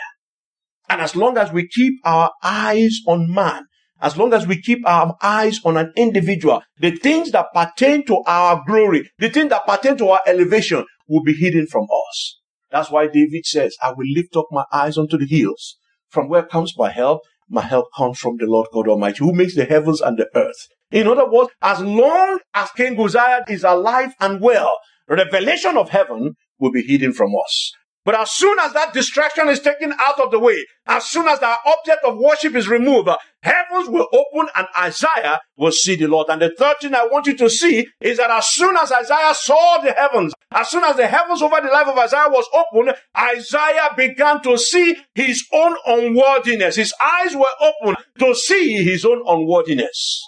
And 0.89 0.99
as 0.99 1.15
long 1.15 1.37
as 1.37 1.53
we 1.53 1.65
keep 1.69 1.93
our 2.03 2.31
eyes 2.43 2.99
on 3.07 3.33
man, 3.33 3.67
as 4.01 4.17
long 4.17 4.33
as 4.33 4.45
we 4.45 4.61
keep 4.61 4.87
our 4.87 5.15
eyes 5.21 5.59
on 5.63 5.77
an 5.77 5.91
individual, 5.95 6.61
the 6.79 6.91
things 6.91 7.31
that 7.31 7.53
pertain 7.53 8.05
to 8.05 8.21
our 8.27 8.61
glory, 8.67 9.09
the 9.19 9.29
things 9.29 9.49
that 9.49 9.65
pertain 9.65 9.97
to 9.97 10.09
our 10.09 10.21
elevation 10.27 10.85
will 11.07 11.23
be 11.23 11.33
hidden 11.33 11.67
from 11.67 11.83
us. 12.09 12.39
That's 12.71 12.91
why 12.91 13.07
David 13.07 13.45
says, 13.45 13.75
I 13.81 13.89
will 13.91 14.07
lift 14.13 14.35
up 14.35 14.47
my 14.51 14.65
eyes 14.71 14.97
unto 14.97 15.17
the 15.17 15.25
hills. 15.25 15.77
From 16.09 16.27
where 16.27 16.43
comes 16.43 16.73
my 16.77 16.89
help? 16.91 17.21
My 17.49 17.61
help 17.61 17.87
comes 17.95 18.19
from 18.19 18.37
the 18.37 18.47
Lord 18.47 18.67
God 18.73 18.87
Almighty, 18.87 19.19
who 19.19 19.33
makes 19.33 19.55
the 19.55 19.65
heavens 19.65 20.01
and 20.01 20.17
the 20.17 20.27
earth. 20.35 20.67
In 20.91 21.07
other 21.07 21.29
words, 21.29 21.51
as 21.61 21.81
long 21.81 22.39
as 22.53 22.71
King 22.71 22.99
Uzziah 22.99 23.43
is 23.47 23.63
alive 23.63 24.13
and 24.19 24.41
well, 24.41 24.77
revelation 25.07 25.77
of 25.77 25.89
heaven 25.89 26.33
will 26.59 26.71
be 26.71 26.81
hidden 26.81 27.13
from 27.13 27.31
us. 27.35 27.71
But 28.05 28.13
as 28.19 28.31
soon 28.31 28.59
as 28.59 28.71
that 28.73 28.93
distraction 28.93 29.49
is 29.49 29.59
taken 29.59 29.91
out 29.99 30.19
of 30.19 30.29
the 30.29 30.37
way, 30.37 30.63
as 30.85 31.05
soon 31.05 31.27
as 31.27 31.39
that 31.39 31.57
object 31.65 32.05
of 32.05 32.19
worship 32.19 32.53
is 32.53 32.67
removed, 32.67 33.07
uh, 33.07 33.17
heavens 33.41 33.89
will 33.89 34.07
open 34.13 34.47
and 34.55 34.67
Isaiah 34.77 35.39
will 35.57 35.71
see 35.71 35.95
the 35.95 36.05
Lord. 36.05 36.27
And 36.29 36.39
the 36.39 36.53
third 36.55 36.75
thing 36.79 36.93
I 36.93 37.07
want 37.07 37.25
you 37.25 37.35
to 37.37 37.49
see 37.49 37.87
is 37.99 38.17
that 38.17 38.29
as 38.29 38.45
soon 38.45 38.77
as 38.77 38.91
Isaiah 38.91 39.33
saw 39.33 39.79
the 39.79 39.91
heavens, 39.91 40.33
as 40.51 40.69
soon 40.69 40.83
as 40.83 40.97
the 40.97 41.07
heavens 41.07 41.41
over 41.41 41.59
the 41.59 41.69
life 41.69 41.87
of 41.87 41.97
Isaiah 41.97 42.29
was 42.29 42.47
opened, 42.53 42.95
Isaiah 43.17 43.89
began 43.97 44.39
to 44.43 44.55
see 44.55 44.95
his 45.15 45.43
own 45.51 45.75
unworthiness. 45.87 46.75
His 46.75 46.93
eyes 47.01 47.35
were 47.35 47.45
open 47.59 47.95
to 48.19 48.35
see 48.35 48.83
his 48.83 49.03
own 49.03 49.23
unworthiness. 49.25 50.21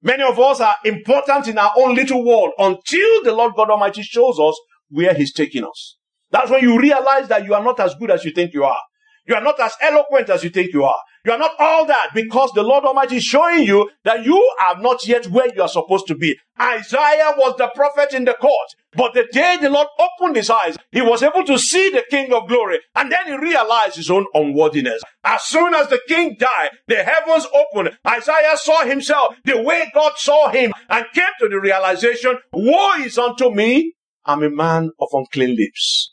Many 0.00 0.22
of 0.22 0.40
us 0.40 0.60
are 0.60 0.76
important 0.84 1.48
in 1.48 1.58
our 1.58 1.72
own 1.76 1.94
little 1.94 2.24
world 2.24 2.52
until 2.56 3.22
the 3.22 3.32
Lord 3.32 3.52
God 3.54 3.68
Almighty 3.68 4.02
shows 4.02 4.38
us 4.40 4.58
where 4.88 5.12
he's 5.12 5.34
taking 5.34 5.64
us. 5.64 5.96
That's 6.30 6.50
when 6.50 6.62
you 6.62 6.78
realize 6.80 7.28
that 7.28 7.44
you 7.44 7.54
are 7.54 7.62
not 7.64 7.80
as 7.80 7.94
good 7.96 8.10
as 8.10 8.24
you 8.24 8.32
think 8.32 8.54
you 8.54 8.64
are. 8.64 8.78
You 9.26 9.34
are 9.34 9.42
not 9.42 9.58
as 9.60 9.74
eloquent 9.80 10.30
as 10.30 10.44
you 10.44 10.50
think 10.50 10.72
you 10.72 10.84
are. 10.84 10.98
You 11.24 11.32
are 11.32 11.38
not 11.38 11.52
all 11.58 11.86
that 11.86 12.10
because 12.14 12.52
the 12.54 12.62
Lord 12.62 12.84
Almighty 12.84 13.16
is 13.16 13.24
showing 13.24 13.64
you 13.64 13.90
that 14.04 14.24
you 14.24 14.36
are 14.66 14.80
not 14.80 15.06
yet 15.06 15.26
where 15.26 15.52
you 15.54 15.62
are 15.62 15.68
supposed 15.68 16.06
to 16.08 16.14
be. 16.14 16.38
Isaiah 16.60 17.34
was 17.36 17.56
the 17.58 17.68
prophet 17.74 18.14
in 18.14 18.24
the 18.24 18.34
court, 18.34 18.68
but 18.94 19.14
the 19.14 19.26
day 19.32 19.58
the 19.60 19.70
Lord 19.70 19.88
opened 19.98 20.36
his 20.36 20.48
eyes, 20.50 20.76
he 20.92 21.02
was 21.02 21.22
able 21.24 21.44
to 21.44 21.58
see 21.58 21.90
the 21.90 22.04
King 22.10 22.32
of 22.32 22.48
glory, 22.48 22.78
and 22.94 23.10
then 23.10 23.26
he 23.26 23.36
realized 23.36 23.96
his 23.96 24.10
own 24.10 24.26
unworthiness. 24.34 25.02
As 25.24 25.42
soon 25.42 25.74
as 25.74 25.88
the 25.88 26.00
king 26.08 26.36
died, 26.38 26.70
the 26.86 27.02
heavens 27.02 27.46
opened. 27.52 27.98
Isaiah 28.06 28.56
saw 28.56 28.84
himself 28.84 29.34
the 29.44 29.60
way 29.60 29.90
God 29.94 30.12
saw 30.16 30.50
him 30.50 30.72
and 30.88 31.06
came 31.14 31.24
to 31.40 31.48
the 31.48 31.60
realization, 31.60 32.38
woe 32.52 32.94
is 33.00 33.18
unto 33.18 33.50
me, 33.52 33.94
I'm 34.24 34.42
a 34.44 34.50
man 34.50 34.90
of 35.00 35.08
unclean 35.12 35.56
lips. 35.56 36.12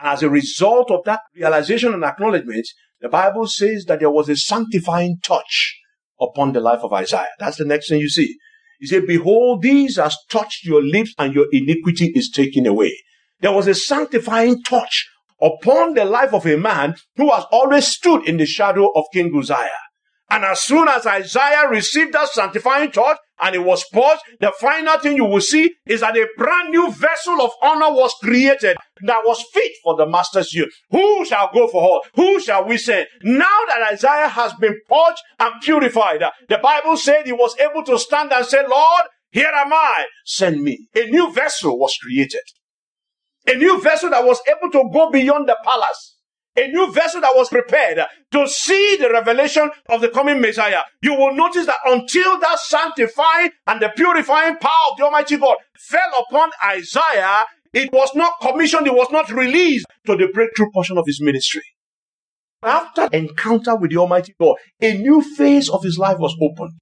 As 0.00 0.22
a 0.22 0.30
result 0.30 0.90
of 0.90 1.04
that 1.04 1.20
realization 1.34 1.92
and 1.92 2.04
acknowledgement, 2.04 2.66
the 3.00 3.08
Bible 3.08 3.46
says 3.46 3.84
that 3.86 4.00
there 4.00 4.10
was 4.10 4.28
a 4.28 4.36
sanctifying 4.36 5.18
touch 5.22 5.78
upon 6.20 6.52
the 6.52 6.60
life 6.60 6.80
of 6.82 6.92
Isaiah. 6.92 7.28
That's 7.38 7.56
the 7.56 7.64
next 7.64 7.88
thing 7.88 8.00
you 8.00 8.08
see. 8.08 8.36
He 8.80 8.86
said, 8.86 9.06
Behold, 9.06 9.62
these 9.62 9.96
has 9.96 10.16
touched 10.30 10.64
your 10.64 10.82
lips 10.82 11.14
and 11.18 11.34
your 11.34 11.46
iniquity 11.52 12.12
is 12.14 12.30
taken 12.30 12.66
away. 12.66 12.96
There 13.40 13.52
was 13.52 13.66
a 13.66 13.74
sanctifying 13.74 14.62
touch 14.62 15.08
upon 15.40 15.94
the 15.94 16.04
life 16.04 16.32
of 16.32 16.46
a 16.46 16.56
man 16.56 16.96
who 17.16 17.30
has 17.30 17.44
always 17.50 17.86
stood 17.86 18.28
in 18.28 18.36
the 18.36 18.46
shadow 18.46 18.90
of 18.94 19.04
King 19.12 19.32
Uzziah. 19.36 19.70
And 20.30 20.44
as 20.44 20.60
soon 20.60 20.88
as 20.88 21.06
Isaiah 21.06 21.68
received 21.68 22.12
that 22.12 22.28
sanctifying 22.28 22.92
touch 22.92 23.16
and 23.40 23.54
it 23.54 23.64
was 23.64 23.84
poured, 23.92 24.18
the 24.40 24.52
final 24.60 24.98
thing 24.98 25.16
you 25.16 25.24
will 25.24 25.40
see 25.40 25.74
is 25.86 26.00
that 26.00 26.16
a 26.16 26.26
brand 26.36 26.70
new 26.70 26.90
vessel 26.92 27.40
of 27.40 27.52
honor 27.62 27.90
was 27.90 28.12
created 28.22 28.76
that 29.02 29.22
was 29.24 29.42
fit 29.54 29.72
for 29.82 29.96
the 29.96 30.06
master's 30.06 30.52
use. 30.52 30.74
Who 30.90 31.24
shall 31.24 31.50
go 31.52 31.68
for 31.68 31.82
her? 31.82 32.10
Who 32.16 32.40
shall 32.40 32.66
we 32.66 32.76
send? 32.76 33.06
Now 33.22 33.58
that 33.68 33.92
Isaiah 33.92 34.28
has 34.28 34.52
been 34.54 34.78
purged 34.86 35.22
and 35.38 35.54
purified, 35.62 36.22
uh, 36.22 36.30
the 36.48 36.58
Bible 36.58 36.98
said 36.98 37.24
he 37.24 37.32
was 37.32 37.58
able 37.58 37.84
to 37.84 37.98
stand 37.98 38.30
and 38.32 38.44
say, 38.44 38.66
Lord, 38.66 39.04
here 39.30 39.52
am 39.54 39.72
I, 39.72 40.06
send 40.26 40.62
me. 40.62 40.88
A 40.94 41.06
new 41.06 41.32
vessel 41.32 41.78
was 41.78 41.96
created. 42.02 42.42
A 43.46 43.54
new 43.54 43.80
vessel 43.80 44.10
that 44.10 44.24
was 44.24 44.40
able 44.46 44.70
to 44.72 44.90
go 44.92 45.10
beyond 45.10 45.48
the 45.48 45.56
palace 45.64 46.17
a 46.58 46.68
new 46.68 46.92
vessel 46.92 47.20
that 47.20 47.34
was 47.34 47.48
prepared 47.48 48.00
to 48.32 48.48
see 48.48 48.96
the 48.96 49.10
revelation 49.10 49.70
of 49.88 50.00
the 50.00 50.08
coming 50.08 50.40
Messiah. 50.40 50.80
You 51.02 51.14
will 51.14 51.34
notice 51.34 51.66
that 51.66 51.78
until 51.86 52.38
that 52.40 52.58
sanctifying 52.58 53.50
and 53.66 53.80
the 53.80 53.90
purifying 53.94 54.56
power 54.56 54.90
of 54.90 54.98
the 54.98 55.04
Almighty 55.04 55.36
God 55.36 55.56
fell 55.78 56.26
upon 56.28 56.50
Isaiah, 56.64 57.44
it 57.72 57.92
was 57.92 58.14
not 58.14 58.32
commissioned, 58.40 58.86
it 58.86 58.94
was 58.94 59.10
not 59.10 59.30
released 59.30 59.86
to 60.06 60.16
the 60.16 60.28
breakthrough 60.32 60.70
portion 60.72 60.98
of 60.98 61.04
his 61.06 61.20
ministry. 61.20 61.62
After 62.62 63.08
encounter 63.12 63.76
with 63.76 63.90
the 63.90 63.98
Almighty 63.98 64.34
God, 64.40 64.56
a 64.80 64.98
new 64.98 65.22
phase 65.22 65.68
of 65.68 65.84
his 65.84 65.96
life 65.96 66.18
was 66.18 66.34
opened. 66.42 66.72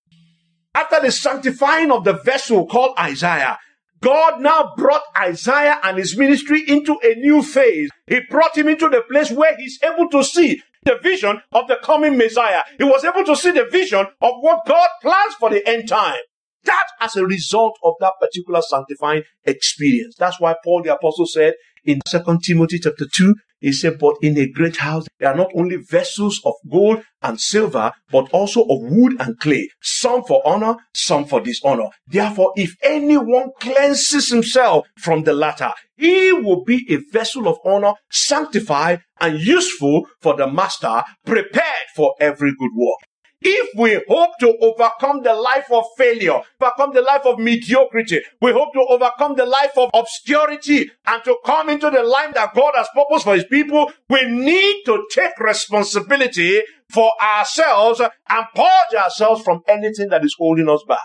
After 0.75 1.01
the 1.01 1.13
sanctifying 1.13 1.91
of 1.91 2.05
the 2.05 2.15
vessel 2.15 2.67
called 2.67 2.95
Isaiah, 2.99 3.59
God 4.01 4.41
now 4.41 4.73
brought 4.77 5.03
Isaiah 5.19 5.79
and 5.83 5.99
his 5.99 6.17
ministry 6.17 6.63
into 6.67 6.99
a 7.03 7.15
new 7.15 7.43
phase. 7.43 7.91
He 8.07 8.21
brought 8.31 8.57
him 8.57 8.69
into 8.69 8.89
the 8.89 9.03
place 9.03 9.31
where 9.31 9.57
he's 9.57 9.79
able 9.83 10.09
to 10.11 10.23
see 10.23 10.63
the 10.85 10.99
vision 11.03 11.41
of 11.53 11.67
the 11.69 11.79
coming 11.83 12.17
Messiah. 12.17 12.63
He 12.79 12.85
was 12.85 13.05
able 13.05 13.25
to 13.25 13.37
see 13.37 13.51
the 13.51 13.65
vision 13.65 14.07
of 14.21 14.35
what 14.41 14.67
God 14.67 14.89
plans 15.03 15.35
for 15.35 15.51
the 15.51 15.67
end 15.69 15.89
time. 15.89 16.19
That 16.65 16.87
as 17.01 17.17
a 17.17 17.25
result 17.25 17.79
of 17.83 17.95
that 18.01 18.15
particular 18.21 18.61
sanctifying 18.61 19.23
experience. 19.45 20.17
That's 20.19 20.41
why 20.41 20.57
Paul 20.65 20.83
the 20.83 20.95
apostle 20.95 21.27
said 21.27 21.55
in 21.85 22.01
2 22.09 22.39
Timothy 22.43 22.81
chapter 22.81 23.07
2, 23.07 23.35
he 23.61 23.73
said, 23.73 23.99
but 23.99 24.17
in 24.23 24.39
a 24.39 24.49
great 24.49 24.77
house, 24.77 25.07
there 25.19 25.31
are 25.31 25.37
not 25.37 25.51
only 25.55 25.77
vessels 25.77 26.41
of 26.45 26.55
gold 26.71 27.03
and 27.23 27.41
silver, 27.41 27.93
but 28.11 28.29
also 28.33 28.63
of 28.63 28.83
wood 28.83 29.17
and 29.21 29.39
clay, 29.39 29.69
some 29.83 30.23
for 30.25 30.47
honor, 30.47 30.77
some 30.95 31.25
for 31.25 31.41
dishonor. 31.41 31.89
Therefore, 32.07 32.53
if 32.57 32.75
anyone 32.83 33.51
cleanses 33.61 34.31
himself 34.31 34.87
from 34.99 35.25
the 35.25 35.33
latter, 35.35 35.73
he 35.97 36.33
will 36.33 36.65
be 36.65 36.87
a 36.91 36.99
vessel 37.13 37.49
of 37.49 37.59
honor, 37.65 37.95
sanctified 38.11 39.01
and 39.21 39.41
useful 39.41 40.07
for 40.21 40.37
the 40.37 40.47
master, 40.47 41.03
prepared 41.25 41.87
for 41.95 42.15
every 42.21 42.53
good 42.59 42.71
work. 42.75 42.99
If 43.43 43.69
we 43.77 44.01
hope 44.09 44.31
to 44.41 44.57
overcome 44.61 45.23
the 45.23 45.35
life 45.35 45.71
of 45.71 45.85
failure, 45.99 46.41
overcome 46.61 46.95
the 46.95 47.03
life 47.03 47.27
of 47.27 47.39
mediocrity, 47.39 48.23
we 48.41 48.53
hope 48.53 48.73
to 48.73 48.81
overcome 48.89 49.35
the 49.37 49.45
life 49.45 49.77
of 49.77 49.91
obscurity 49.93 50.91
and 51.07 51.23
to 51.25 51.37
come 51.45 51.69
into 51.69 51.91
the 51.91 52.03
life 52.03 52.33
that 52.35 52.55
God 52.55 52.73
has 52.75 52.89
purposed 52.95 53.25
for 53.25 53.35
his 53.35 53.45
people, 53.45 53.93
we 54.09 54.25
need 54.25 54.85
to 54.87 55.07
take 55.11 55.39
responsibility 55.39 56.63
for 56.91 57.13
ourselves 57.23 58.01
and 58.01 58.47
purge 58.55 58.95
ourselves 58.97 59.43
from 59.43 59.61
anything 59.69 60.09
that 60.09 60.25
is 60.25 60.35
holding 60.39 60.71
us 60.71 60.83
back. 60.89 60.99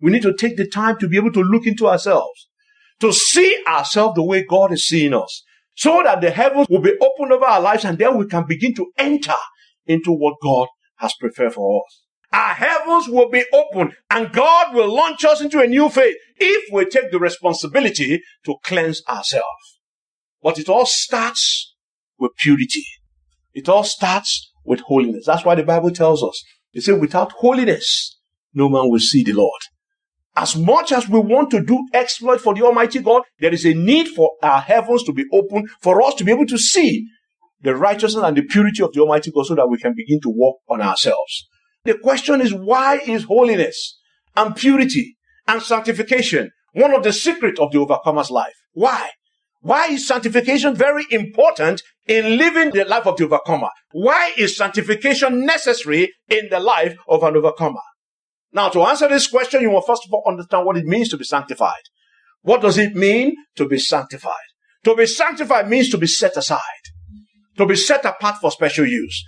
We 0.00 0.12
need 0.12 0.22
to 0.22 0.34
take 0.34 0.56
the 0.56 0.68
time 0.68 0.98
to 0.98 1.08
be 1.08 1.16
able 1.16 1.32
to 1.32 1.42
look 1.42 1.66
into 1.66 1.88
ourselves, 1.88 2.48
to 3.00 3.12
see 3.12 3.64
ourselves 3.66 4.14
the 4.14 4.22
way 4.22 4.44
God 4.44 4.72
is 4.72 4.86
seeing 4.86 5.14
us, 5.14 5.42
so 5.74 6.02
that 6.04 6.20
the 6.20 6.30
heavens 6.30 6.68
will 6.70 6.80
be 6.80 6.96
opened 7.00 7.32
over 7.32 7.46
our 7.46 7.60
lives 7.60 7.84
and 7.84 7.98
then 7.98 8.16
we 8.16 8.26
can 8.26 8.46
begin 8.46 8.74
to 8.74 8.92
enter 8.96 9.34
into 9.86 10.12
what 10.12 10.36
God 10.42 10.68
has 10.96 11.14
prepared 11.18 11.54
for 11.54 11.82
us. 11.84 12.02
Our 12.32 12.54
heavens 12.54 13.08
will 13.08 13.30
be 13.30 13.44
open 13.52 13.92
and 14.10 14.32
God 14.32 14.74
will 14.74 14.92
launch 14.92 15.24
us 15.24 15.40
into 15.40 15.60
a 15.60 15.66
new 15.66 15.88
faith 15.88 16.16
if 16.36 16.64
we 16.72 16.84
take 16.84 17.10
the 17.10 17.18
responsibility 17.18 18.20
to 18.44 18.56
cleanse 18.64 19.02
ourselves. 19.08 19.80
But 20.42 20.58
it 20.58 20.68
all 20.68 20.86
starts 20.86 21.74
with 22.18 22.32
purity. 22.36 22.84
It 23.54 23.68
all 23.68 23.84
starts 23.84 24.52
with 24.64 24.80
holiness. 24.80 25.24
That's 25.26 25.44
why 25.44 25.54
the 25.54 25.62
Bible 25.62 25.90
tells 25.90 26.22
us. 26.22 26.42
It 26.72 26.82
says, 26.82 27.00
without 27.00 27.32
holiness, 27.32 28.18
no 28.52 28.68
man 28.68 28.90
will 28.90 29.00
see 29.00 29.22
the 29.22 29.32
Lord. 29.32 29.60
As 30.36 30.54
much 30.54 30.92
as 30.92 31.08
we 31.08 31.18
want 31.18 31.50
to 31.52 31.64
do 31.64 31.86
exploit 31.94 32.42
for 32.42 32.54
the 32.54 32.62
Almighty 32.62 32.98
God, 32.98 33.22
there 33.38 33.54
is 33.54 33.64
a 33.64 33.72
need 33.72 34.08
for 34.08 34.32
our 34.42 34.60
heavens 34.60 35.02
to 35.04 35.12
be 35.12 35.24
open 35.32 35.66
for 35.80 36.02
us 36.02 36.14
to 36.16 36.24
be 36.24 36.32
able 36.32 36.46
to 36.46 36.58
see 36.58 37.06
the 37.66 37.76
righteousness 37.76 38.24
and 38.24 38.36
the 38.36 38.42
purity 38.42 38.82
of 38.82 38.92
the 38.92 39.00
Almighty 39.00 39.30
God 39.32 39.46
so 39.46 39.54
that 39.56 39.68
we 39.68 39.76
can 39.76 39.92
begin 39.94 40.20
to 40.22 40.30
work 40.34 40.54
on 40.68 40.80
ourselves. 40.80 41.48
The 41.84 41.98
question 41.98 42.40
is, 42.40 42.54
why 42.54 43.00
is 43.06 43.24
holiness 43.24 43.98
and 44.36 44.54
purity 44.54 45.16
and 45.46 45.60
sanctification 45.60 46.50
one 46.72 46.94
of 46.94 47.02
the 47.02 47.12
secrets 47.12 47.58
of 47.58 47.72
the 47.72 47.78
overcomer's 47.78 48.30
life? 48.30 48.54
Why? 48.72 49.10
Why 49.60 49.86
is 49.86 50.06
sanctification 50.06 50.76
very 50.76 51.06
important 51.10 51.82
in 52.06 52.38
living 52.38 52.70
the 52.70 52.84
life 52.84 53.06
of 53.06 53.16
the 53.16 53.24
overcomer? 53.24 53.70
Why 53.92 54.32
is 54.36 54.56
sanctification 54.56 55.44
necessary 55.44 56.12
in 56.28 56.48
the 56.50 56.60
life 56.60 56.94
of 57.08 57.24
an 57.24 57.36
overcomer? 57.36 57.80
Now, 58.52 58.68
to 58.68 58.82
answer 58.82 59.08
this 59.08 59.26
question, 59.26 59.62
you 59.62 59.72
must 59.72 59.88
first 59.88 60.06
of 60.06 60.12
all 60.12 60.22
understand 60.28 60.66
what 60.66 60.76
it 60.76 60.84
means 60.84 61.08
to 61.08 61.16
be 61.16 61.24
sanctified. 61.24 61.82
What 62.42 62.60
does 62.62 62.78
it 62.78 62.94
mean 62.94 63.34
to 63.56 63.66
be 63.66 63.78
sanctified? 63.78 64.32
To 64.84 64.94
be 64.94 65.06
sanctified 65.06 65.68
means 65.68 65.90
to 65.90 65.98
be 65.98 66.06
set 66.06 66.36
aside 66.36 66.60
to 67.56 67.66
be 67.66 67.76
set 67.76 68.04
apart 68.04 68.36
for 68.40 68.50
special 68.50 68.86
use. 68.86 69.24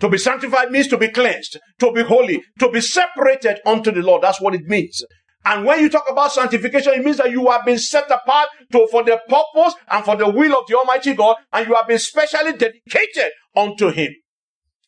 To 0.00 0.08
be 0.08 0.18
sanctified 0.18 0.70
means 0.70 0.88
to 0.88 0.98
be 0.98 1.08
cleansed, 1.08 1.58
to 1.78 1.92
be 1.92 2.02
holy, 2.02 2.42
to 2.58 2.68
be 2.70 2.80
separated 2.80 3.60
unto 3.64 3.92
the 3.92 4.02
Lord. 4.02 4.22
That's 4.22 4.40
what 4.40 4.54
it 4.54 4.66
means. 4.66 5.04
And 5.44 5.64
when 5.64 5.80
you 5.80 5.88
talk 5.88 6.08
about 6.10 6.32
sanctification, 6.32 6.94
it 6.94 7.04
means 7.04 7.16
that 7.16 7.30
you 7.30 7.50
have 7.50 7.64
been 7.64 7.78
set 7.78 8.10
apart 8.10 8.48
to, 8.72 8.86
for 8.90 9.02
the 9.02 9.20
purpose 9.28 9.74
and 9.90 10.04
for 10.04 10.16
the 10.16 10.28
will 10.28 10.56
of 10.56 10.66
the 10.68 10.76
Almighty 10.76 11.14
God, 11.14 11.36
and 11.52 11.66
you 11.66 11.74
have 11.74 11.88
been 11.88 11.98
specially 11.98 12.52
dedicated 12.52 13.32
unto 13.56 13.90
Him. 13.90 14.12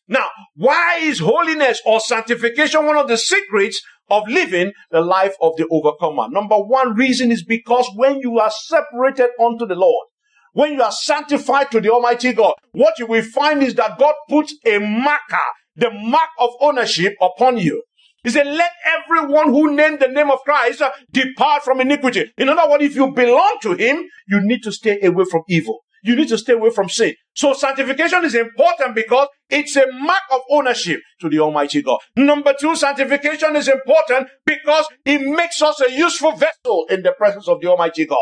Now, 0.07 0.27
why 0.55 0.99
is 1.01 1.19
holiness 1.19 1.81
or 1.85 1.99
sanctification 1.99 2.85
one 2.85 2.97
of 2.97 3.07
the 3.07 3.17
secrets 3.17 3.81
of 4.09 4.27
living 4.27 4.71
the 4.91 5.01
life 5.01 5.35
of 5.41 5.53
the 5.57 5.67
overcomer? 5.69 6.29
Number 6.29 6.57
one 6.57 6.93
reason 6.93 7.31
is 7.31 7.43
because 7.43 7.89
when 7.95 8.19
you 8.19 8.39
are 8.39 8.51
separated 8.51 9.29
unto 9.41 9.65
the 9.65 9.75
Lord, 9.75 10.07
when 10.55 10.71
you 10.73 10.81
are 10.81 10.91
sanctified 10.91 11.69
to 11.69 11.81
the 11.81 11.89
Almighty 11.89 12.31
God, 12.31 12.53
what 12.71 12.97
you 12.97 13.05
will 13.07 13.21
find 13.21 13.61
is 13.61 13.75
that 13.75 13.99
God 13.99 14.15
puts 14.29 14.55
a 14.65 14.79
marker, 14.79 15.47
the 15.75 15.91
mark 15.91 16.29
of 16.39 16.51
ownership 16.61 17.13
upon 17.21 17.57
you. 17.57 17.83
He 18.23 18.29
said, 18.29 18.47
let 18.47 18.71
everyone 18.85 19.49
who 19.49 19.75
named 19.75 19.99
the 19.99 20.07
name 20.07 20.31
of 20.31 20.39
Christ 20.45 20.81
depart 21.11 21.63
from 21.63 21.81
iniquity. 21.81 22.31
In 22.37 22.47
other 22.47 22.69
words, 22.69 22.85
if 22.85 22.95
you 22.95 23.11
belong 23.11 23.57
to 23.63 23.73
Him, 23.73 24.05
you 24.29 24.39
need 24.43 24.63
to 24.63 24.71
stay 24.71 24.97
away 25.01 25.25
from 25.29 25.43
evil. 25.49 25.79
You 26.03 26.15
need 26.15 26.29
to 26.29 26.37
stay 26.37 26.53
away 26.53 26.69
from 26.69 26.87
sin. 26.87 27.15
So 27.35 27.51
sanctification 27.51 28.23
is 28.23 28.35
important 28.35 28.95
because 28.95 29.27
it's 29.49 29.75
a 29.75 29.85
mark 29.91 30.21
of 30.31 30.39
ownership 30.49 31.01
to 31.19 31.27
the 31.27 31.39
Almighty 31.39 31.81
God. 31.81 31.99
Number 32.15 32.53
two, 32.57 32.77
sanctification 32.77 33.57
is 33.57 33.67
important 33.67 34.29
because 34.45 34.85
it 35.03 35.19
makes 35.19 35.61
us 35.61 35.81
a 35.81 35.91
useful 35.91 36.31
vessel 36.31 36.85
in 36.89 37.03
the 37.03 37.11
presence 37.11 37.49
of 37.49 37.59
the 37.59 37.67
Almighty 37.67 38.05
God. 38.05 38.17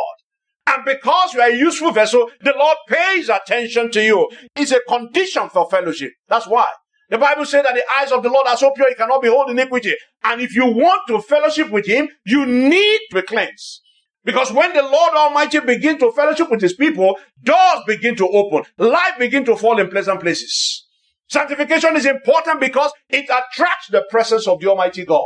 And 0.67 0.85
because 0.85 1.33
you 1.33 1.41
are 1.41 1.49
a 1.49 1.55
useful 1.55 1.91
vessel, 1.91 2.29
the 2.41 2.53
Lord 2.57 2.77
pays 2.87 3.29
attention 3.29 3.91
to 3.91 4.01
you. 4.01 4.29
It's 4.55 4.71
a 4.71 4.79
condition 4.87 5.49
for 5.49 5.69
fellowship. 5.69 6.11
That's 6.27 6.47
why. 6.47 6.67
The 7.09 7.17
Bible 7.17 7.45
says 7.45 7.63
that 7.63 7.75
the 7.75 7.83
eyes 7.99 8.11
of 8.11 8.23
the 8.23 8.29
Lord 8.29 8.47
are 8.47 8.57
so 8.57 8.71
pure, 8.71 8.89
he 8.89 8.95
cannot 8.95 9.21
behold 9.21 9.49
iniquity. 9.49 9.93
And 10.23 10.41
if 10.41 10.55
you 10.55 10.65
want 10.65 11.01
to 11.09 11.21
fellowship 11.21 11.69
with 11.69 11.85
him, 11.85 12.07
you 12.25 12.45
need 12.45 12.99
to 13.11 13.15
be 13.15 13.21
cleansed. 13.21 13.81
Because 14.23 14.53
when 14.53 14.73
the 14.73 14.81
Lord 14.81 15.13
Almighty 15.13 15.59
begins 15.59 15.99
to 15.99 16.11
fellowship 16.13 16.49
with 16.49 16.61
his 16.61 16.73
people, 16.73 17.17
doors 17.43 17.83
begin 17.85 18.15
to 18.15 18.27
open. 18.27 18.63
Life 18.77 19.15
begin 19.19 19.43
to 19.45 19.57
fall 19.57 19.79
in 19.79 19.89
pleasant 19.89 20.21
places. 20.21 20.87
Sanctification 21.27 21.95
is 21.97 22.05
important 22.05 22.61
because 22.61 22.91
it 23.09 23.25
attracts 23.25 23.87
the 23.89 24.05
presence 24.09 24.47
of 24.47 24.59
the 24.59 24.69
Almighty 24.69 25.03
God. 25.05 25.25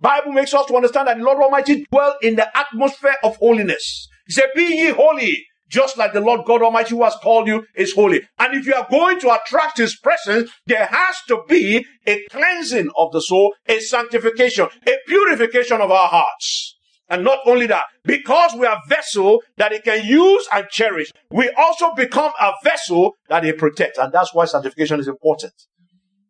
Bible 0.00 0.32
makes 0.32 0.54
us 0.54 0.66
to 0.66 0.76
understand 0.76 1.08
that 1.08 1.18
the 1.18 1.24
Lord 1.24 1.38
Almighty 1.38 1.84
dwell 1.90 2.14
in 2.22 2.36
the 2.36 2.56
atmosphere 2.56 3.16
of 3.24 3.36
holiness. 3.36 4.08
He 4.26 4.32
said, 4.32 4.50
be 4.54 4.62
ye 4.62 4.90
holy, 4.90 5.44
just 5.68 5.98
like 5.98 6.12
the 6.12 6.20
Lord 6.20 6.46
God 6.46 6.62
Almighty 6.62 6.90
who 6.90 7.04
has 7.04 7.16
called 7.22 7.46
you 7.46 7.64
is 7.74 7.94
holy. 7.94 8.22
And 8.38 8.54
if 8.54 8.66
you 8.66 8.74
are 8.74 8.86
going 8.90 9.20
to 9.20 9.34
attract 9.34 9.78
His 9.78 9.98
presence, 9.98 10.50
there 10.66 10.86
has 10.86 11.16
to 11.28 11.42
be 11.48 11.84
a 12.06 12.24
cleansing 12.30 12.90
of 12.96 13.12
the 13.12 13.20
soul, 13.20 13.54
a 13.66 13.80
sanctification, 13.80 14.68
a 14.86 14.96
purification 15.06 15.80
of 15.80 15.90
our 15.90 16.08
hearts. 16.08 16.76
And 17.10 17.24
not 17.24 17.38
only 17.46 17.66
that, 17.66 17.84
because 18.04 18.54
we 18.54 18.66
are 18.66 18.78
vessel 18.88 19.42
that 19.56 19.72
He 19.72 19.80
can 19.80 20.04
use 20.04 20.46
and 20.52 20.68
cherish, 20.68 21.10
we 21.30 21.50
also 21.50 21.94
become 21.94 22.32
a 22.40 22.52
vessel 22.62 23.14
that 23.28 23.44
He 23.44 23.52
protects. 23.52 23.98
And 23.98 24.12
that's 24.12 24.32
why 24.34 24.44
sanctification 24.44 25.00
is 25.00 25.08
important. 25.08 25.54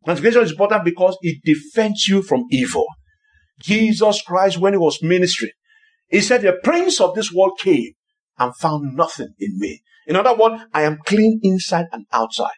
Sanctification 0.07 0.43
is 0.43 0.53
important 0.53 0.85
because 0.85 1.17
it 1.21 1.39
defends 1.45 2.07
you 2.09 2.23
from 2.23 2.45
evil. 2.51 2.87
Jesus 3.59 4.23
Christ, 4.23 4.59
when 4.59 4.73
he 4.73 4.79
was 4.79 5.03
ministering, 5.03 5.53
he 6.09 6.21
said, 6.21 6.43
The 6.43 6.59
prince 6.63 7.01
of 7.01 7.15
this 7.15 7.33
world 7.33 7.59
came 7.59 7.93
and 8.39 8.57
found 8.57 8.97
nothing 8.97 9.35
in 9.39 9.59
me. 9.59 9.83
In 10.07 10.17
other 10.17 10.35
words, 10.35 10.63
I 10.73 10.83
am 10.83 10.99
clean 11.05 11.41
inside 11.43 11.87
and 11.93 12.07
outside. 12.13 12.57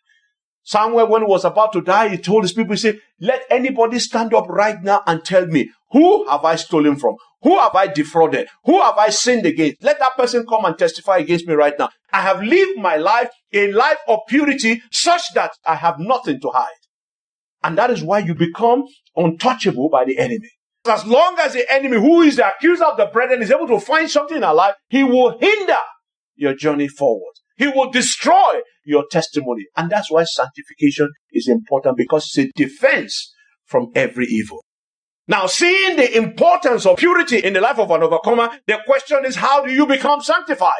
Somewhere 0.62 1.07
when 1.07 1.23
he 1.23 1.26
was 1.26 1.45
about 1.45 1.73
to 1.73 1.80
die, 1.80 2.11
he 2.11 2.19
told 2.19 2.45
his 2.45 2.52
people, 2.52 2.75
he 2.75 2.78
said, 2.78 3.00
Let 3.19 3.42
anybody 3.50 3.99
stand 3.99 4.35
up 4.35 4.49
right 4.49 4.80
now 4.83 5.02
and 5.07 5.25
tell 5.25 5.47
me, 5.47 5.71
who 5.90 6.28
have 6.28 6.45
I 6.45 6.57
stolen 6.57 6.97
from? 6.97 7.16
Who 7.42 7.59
have 7.59 7.75
I 7.75 7.87
defrauded? 7.87 8.49
Who 8.64 8.80
have 8.80 8.97
I 8.97 9.11
sinned 9.11 9.47
against? 9.47 9.83
Let 9.83 9.99
that 9.99 10.16
person 10.16 10.47
come 10.47 10.64
and 10.64 10.78
testify 10.78 11.19
against 11.19 11.49
me 11.49 11.54
right 11.54 11.75
now. 11.78 11.88
I 12.12 12.21
have 12.21 12.42
lived 12.42 12.78
my 12.78 12.97
life 12.97 13.30
a 13.52 13.73
life 13.73 13.99
of 14.07 14.21
purity 14.28 14.83
such 14.92 15.23
that 15.35 15.52
I 15.66 15.75
have 15.75 15.99
nothing 15.99 16.40
to 16.40 16.50
hide. 16.50 16.69
And 17.62 17.76
that 17.78 17.90
is 17.90 18.02
why 18.02 18.21
you 18.21 18.35
become 18.35 18.85
untouchable 19.16 19.88
by 19.88 20.04
the 20.04 20.19
enemy. 20.19 20.50
As 20.87 21.05
long 21.05 21.37
as 21.39 21.53
the 21.53 21.71
enemy, 21.71 21.99
who 21.99 22.23
is 22.23 22.37
the 22.37 22.49
accuser 22.49 22.85
of 22.85 22.97
the 22.97 23.07
brethren, 23.07 23.43
is 23.43 23.51
able 23.51 23.69
to 23.69 23.81
find 23.81 24.11
something 24.11 24.39
in 24.39 24.45
our 24.45 24.55
life, 24.55 24.75
he 24.89 25.05
will 25.05 25.39
hinder 25.39 25.77
your 26.37 26.55
journey 26.55 26.89
forward. 26.89 27.33
He 27.57 27.67
will 27.69 27.91
destroy 27.91 28.61
your 28.85 29.05
testimony. 29.11 29.67
And 29.77 29.91
that's 29.91 30.11
why 30.11 30.25
sanctification 30.25 31.11
is 31.33 31.49
important 31.49 31.99
because 31.99 32.33
it's 32.35 32.39
a 32.39 32.53
defense 32.57 33.35
from 33.67 33.89
every 33.95 34.27
evil. 34.27 34.65
Now, 35.29 35.47
seeing 35.47 35.97
the 35.97 36.17
importance 36.17 36.87
of 36.87 36.97
purity 36.97 37.39
in 37.39 37.53
the 37.53 37.61
life 37.61 37.79
of 37.79 37.91
an 37.91 38.03
overcomer, 38.03 38.51
the 38.67 38.79
question 38.87 39.25
is 39.25 39.37
how 39.37 39.65
do 39.65 39.73
you 39.73 39.87
become 39.87 40.23
sanctified? 40.23 40.73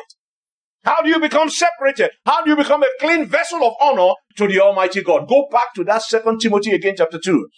How 0.83 1.03
do 1.03 1.11
you 1.11 1.21
become 1.21 1.51
separated? 1.51 2.11
How 2.25 2.43
do 2.43 2.51
you 2.51 2.57
become 2.57 2.83
a 2.83 2.89
clean 2.99 3.27
vessel 3.27 3.63
of 3.63 3.75
honor 3.81 4.15
to 4.39 4.49
the 4.49 4.61
Almighty 4.61 5.03
God? 5.03 5.29
Go 5.29 5.47
back 5.53 5.75
to 5.75 5.85
that 5.85 6.03
second 6.03 6.41
Timothy 6.41 6.73
again, 6.73 6.95
chapter 6.97 7.19
2. 7.23 7.49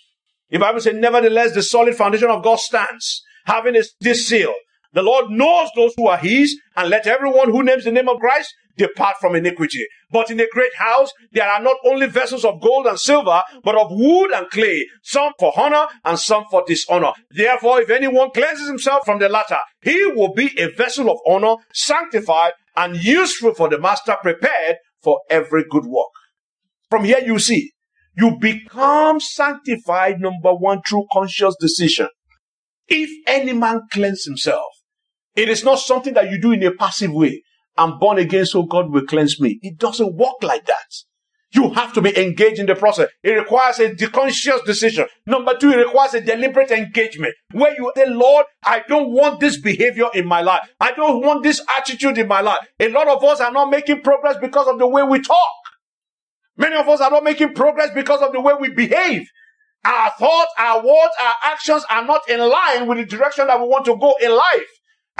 The 0.52 0.58
Bible 0.58 0.80
says, 0.80 0.94
nevertheless, 0.94 1.54
the 1.54 1.62
solid 1.62 1.96
foundation 1.96 2.28
of 2.28 2.44
God 2.44 2.58
stands, 2.60 3.22
having 3.46 3.82
this 4.00 4.28
seal. 4.28 4.52
The 4.92 5.02
Lord 5.02 5.30
knows 5.30 5.70
those 5.74 5.94
who 5.96 6.08
are 6.08 6.18
his, 6.18 6.60
and 6.76 6.90
let 6.90 7.06
everyone 7.06 7.50
who 7.50 7.62
names 7.62 7.84
the 7.84 7.90
name 7.90 8.08
of 8.08 8.20
Christ 8.20 8.54
depart 8.76 9.16
from 9.18 9.34
iniquity. 9.34 9.86
But 10.10 10.30
in 10.30 10.38
a 10.40 10.46
great 10.52 10.74
house, 10.76 11.10
there 11.32 11.48
are 11.48 11.62
not 11.62 11.78
only 11.86 12.06
vessels 12.06 12.44
of 12.44 12.60
gold 12.60 12.86
and 12.86 13.00
silver, 13.00 13.42
but 13.64 13.74
of 13.74 13.88
wood 13.92 14.30
and 14.30 14.50
clay, 14.50 14.86
some 15.02 15.32
for 15.38 15.58
honor 15.58 15.86
and 16.04 16.18
some 16.18 16.44
for 16.50 16.64
dishonor. 16.66 17.12
Therefore, 17.30 17.80
if 17.80 17.88
anyone 17.88 18.30
cleanses 18.30 18.68
himself 18.68 19.06
from 19.06 19.20
the 19.20 19.30
latter, 19.30 19.58
he 19.80 20.04
will 20.06 20.34
be 20.34 20.50
a 20.58 20.68
vessel 20.68 21.10
of 21.10 21.18
honor, 21.26 21.56
sanctified 21.72 22.52
and 22.76 23.02
useful 23.02 23.54
for 23.54 23.70
the 23.70 23.78
master, 23.78 24.16
prepared 24.20 24.76
for 25.02 25.20
every 25.30 25.64
good 25.70 25.86
work. 25.86 26.12
From 26.90 27.04
here 27.04 27.20
you 27.24 27.38
see, 27.38 27.72
you 28.14 28.36
become 28.38 29.20
sanctified, 29.20 30.20
number 30.20 30.54
one, 30.54 30.82
through 30.86 31.06
conscious 31.12 31.56
decision. 31.58 32.08
If 32.88 33.10
any 33.26 33.52
man 33.52 33.82
cleanse 33.92 34.24
himself, 34.24 34.66
it 35.34 35.48
is 35.48 35.64
not 35.64 35.78
something 35.78 36.14
that 36.14 36.30
you 36.30 36.40
do 36.40 36.52
in 36.52 36.62
a 36.62 36.72
passive 36.72 37.12
way. 37.12 37.42
I'm 37.76 37.98
born 37.98 38.18
again, 38.18 38.44
so 38.44 38.64
God 38.64 38.90
will 38.90 39.06
cleanse 39.06 39.40
me. 39.40 39.58
It 39.62 39.78
doesn't 39.78 40.14
work 40.14 40.42
like 40.42 40.66
that. 40.66 40.92
You 41.54 41.70
have 41.70 41.92
to 41.94 42.02
be 42.02 42.18
engaged 42.18 42.58
in 42.60 42.66
the 42.66 42.74
process. 42.74 43.08
It 43.22 43.32
requires 43.32 43.78
a 43.78 43.94
conscious 44.08 44.60
decision. 44.62 45.06
Number 45.26 45.56
two, 45.56 45.70
it 45.70 45.76
requires 45.76 46.14
a 46.14 46.20
deliberate 46.20 46.70
engagement 46.70 47.34
where 47.52 47.74
you 47.74 47.92
say, 47.94 48.08
Lord, 48.08 48.46
I 48.64 48.82
don't 48.88 49.12
want 49.12 49.40
this 49.40 49.60
behavior 49.60 50.06
in 50.14 50.26
my 50.26 50.40
life. 50.40 50.62
I 50.80 50.92
don't 50.92 51.24
want 51.24 51.42
this 51.42 51.62
attitude 51.76 52.16
in 52.16 52.26
my 52.26 52.40
life. 52.40 52.60
A 52.80 52.88
lot 52.88 53.08
of 53.08 53.22
us 53.22 53.40
are 53.40 53.52
not 53.52 53.70
making 53.70 54.00
progress 54.00 54.36
because 54.40 54.66
of 54.66 54.78
the 54.78 54.86
way 54.86 55.02
we 55.02 55.20
talk. 55.20 55.61
Many 56.56 56.76
of 56.76 56.88
us 56.88 57.00
are 57.00 57.10
not 57.10 57.24
making 57.24 57.54
progress 57.54 57.90
because 57.94 58.20
of 58.20 58.32
the 58.32 58.40
way 58.40 58.54
we 58.60 58.70
behave. 58.70 59.26
Our 59.84 60.10
thoughts, 60.18 60.52
our 60.58 60.78
words, 60.84 61.12
our 61.22 61.34
actions 61.44 61.84
are 61.90 62.04
not 62.04 62.28
in 62.28 62.40
line 62.40 62.86
with 62.86 62.98
the 62.98 63.04
direction 63.04 63.46
that 63.48 63.60
we 63.60 63.66
want 63.66 63.84
to 63.86 63.96
go 63.96 64.14
in 64.22 64.30
life. 64.30 64.68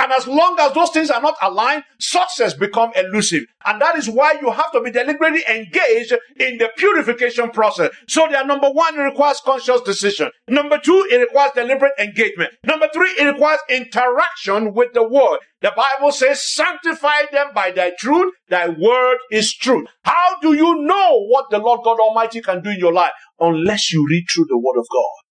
And 0.02 0.10
as 0.10 0.26
long 0.26 0.56
as 0.58 0.72
those 0.72 0.90
things 0.90 1.10
are 1.10 1.22
not 1.22 1.36
aligned, 1.40 1.84
success 2.00 2.54
become 2.54 2.90
elusive. 2.96 3.44
And 3.64 3.80
that 3.80 3.96
is 3.96 4.10
why 4.10 4.36
you 4.42 4.50
have 4.50 4.72
to 4.72 4.80
be 4.80 4.90
deliberately 4.90 5.44
engaged 5.48 6.12
in 6.40 6.58
the 6.58 6.70
purification 6.76 7.50
process. 7.50 7.92
So 8.08 8.26
there, 8.28 8.44
number 8.44 8.68
one, 8.68 8.98
it 8.98 9.02
requires 9.02 9.40
conscious 9.44 9.80
decision. 9.82 10.32
Number 10.48 10.80
two, 10.82 11.06
it 11.08 11.18
requires 11.18 11.52
deliberate 11.54 11.92
engagement. 12.00 12.50
Number 12.64 12.88
three, 12.92 13.10
it 13.10 13.26
requires 13.26 13.60
interaction 13.68 14.74
with 14.74 14.92
the 14.92 15.06
word. 15.06 15.38
The 15.60 15.72
Bible 15.76 16.10
says, 16.10 16.52
sanctify 16.52 17.26
them 17.30 17.52
by 17.54 17.70
thy 17.70 17.92
truth. 17.96 18.34
Thy 18.48 18.70
word 18.70 19.18
is 19.30 19.54
truth. 19.54 19.86
How 20.02 20.40
do 20.40 20.54
you 20.54 20.82
know 20.82 21.26
what 21.28 21.44
the 21.50 21.58
Lord 21.58 21.82
God 21.84 22.00
Almighty 22.00 22.40
can 22.40 22.60
do 22.60 22.70
in 22.70 22.80
your 22.80 22.92
life? 22.92 23.12
Unless 23.38 23.92
you 23.92 24.04
read 24.10 24.24
through 24.28 24.46
the 24.48 24.58
word 24.58 24.80
of 24.80 24.86
God. 24.92 25.22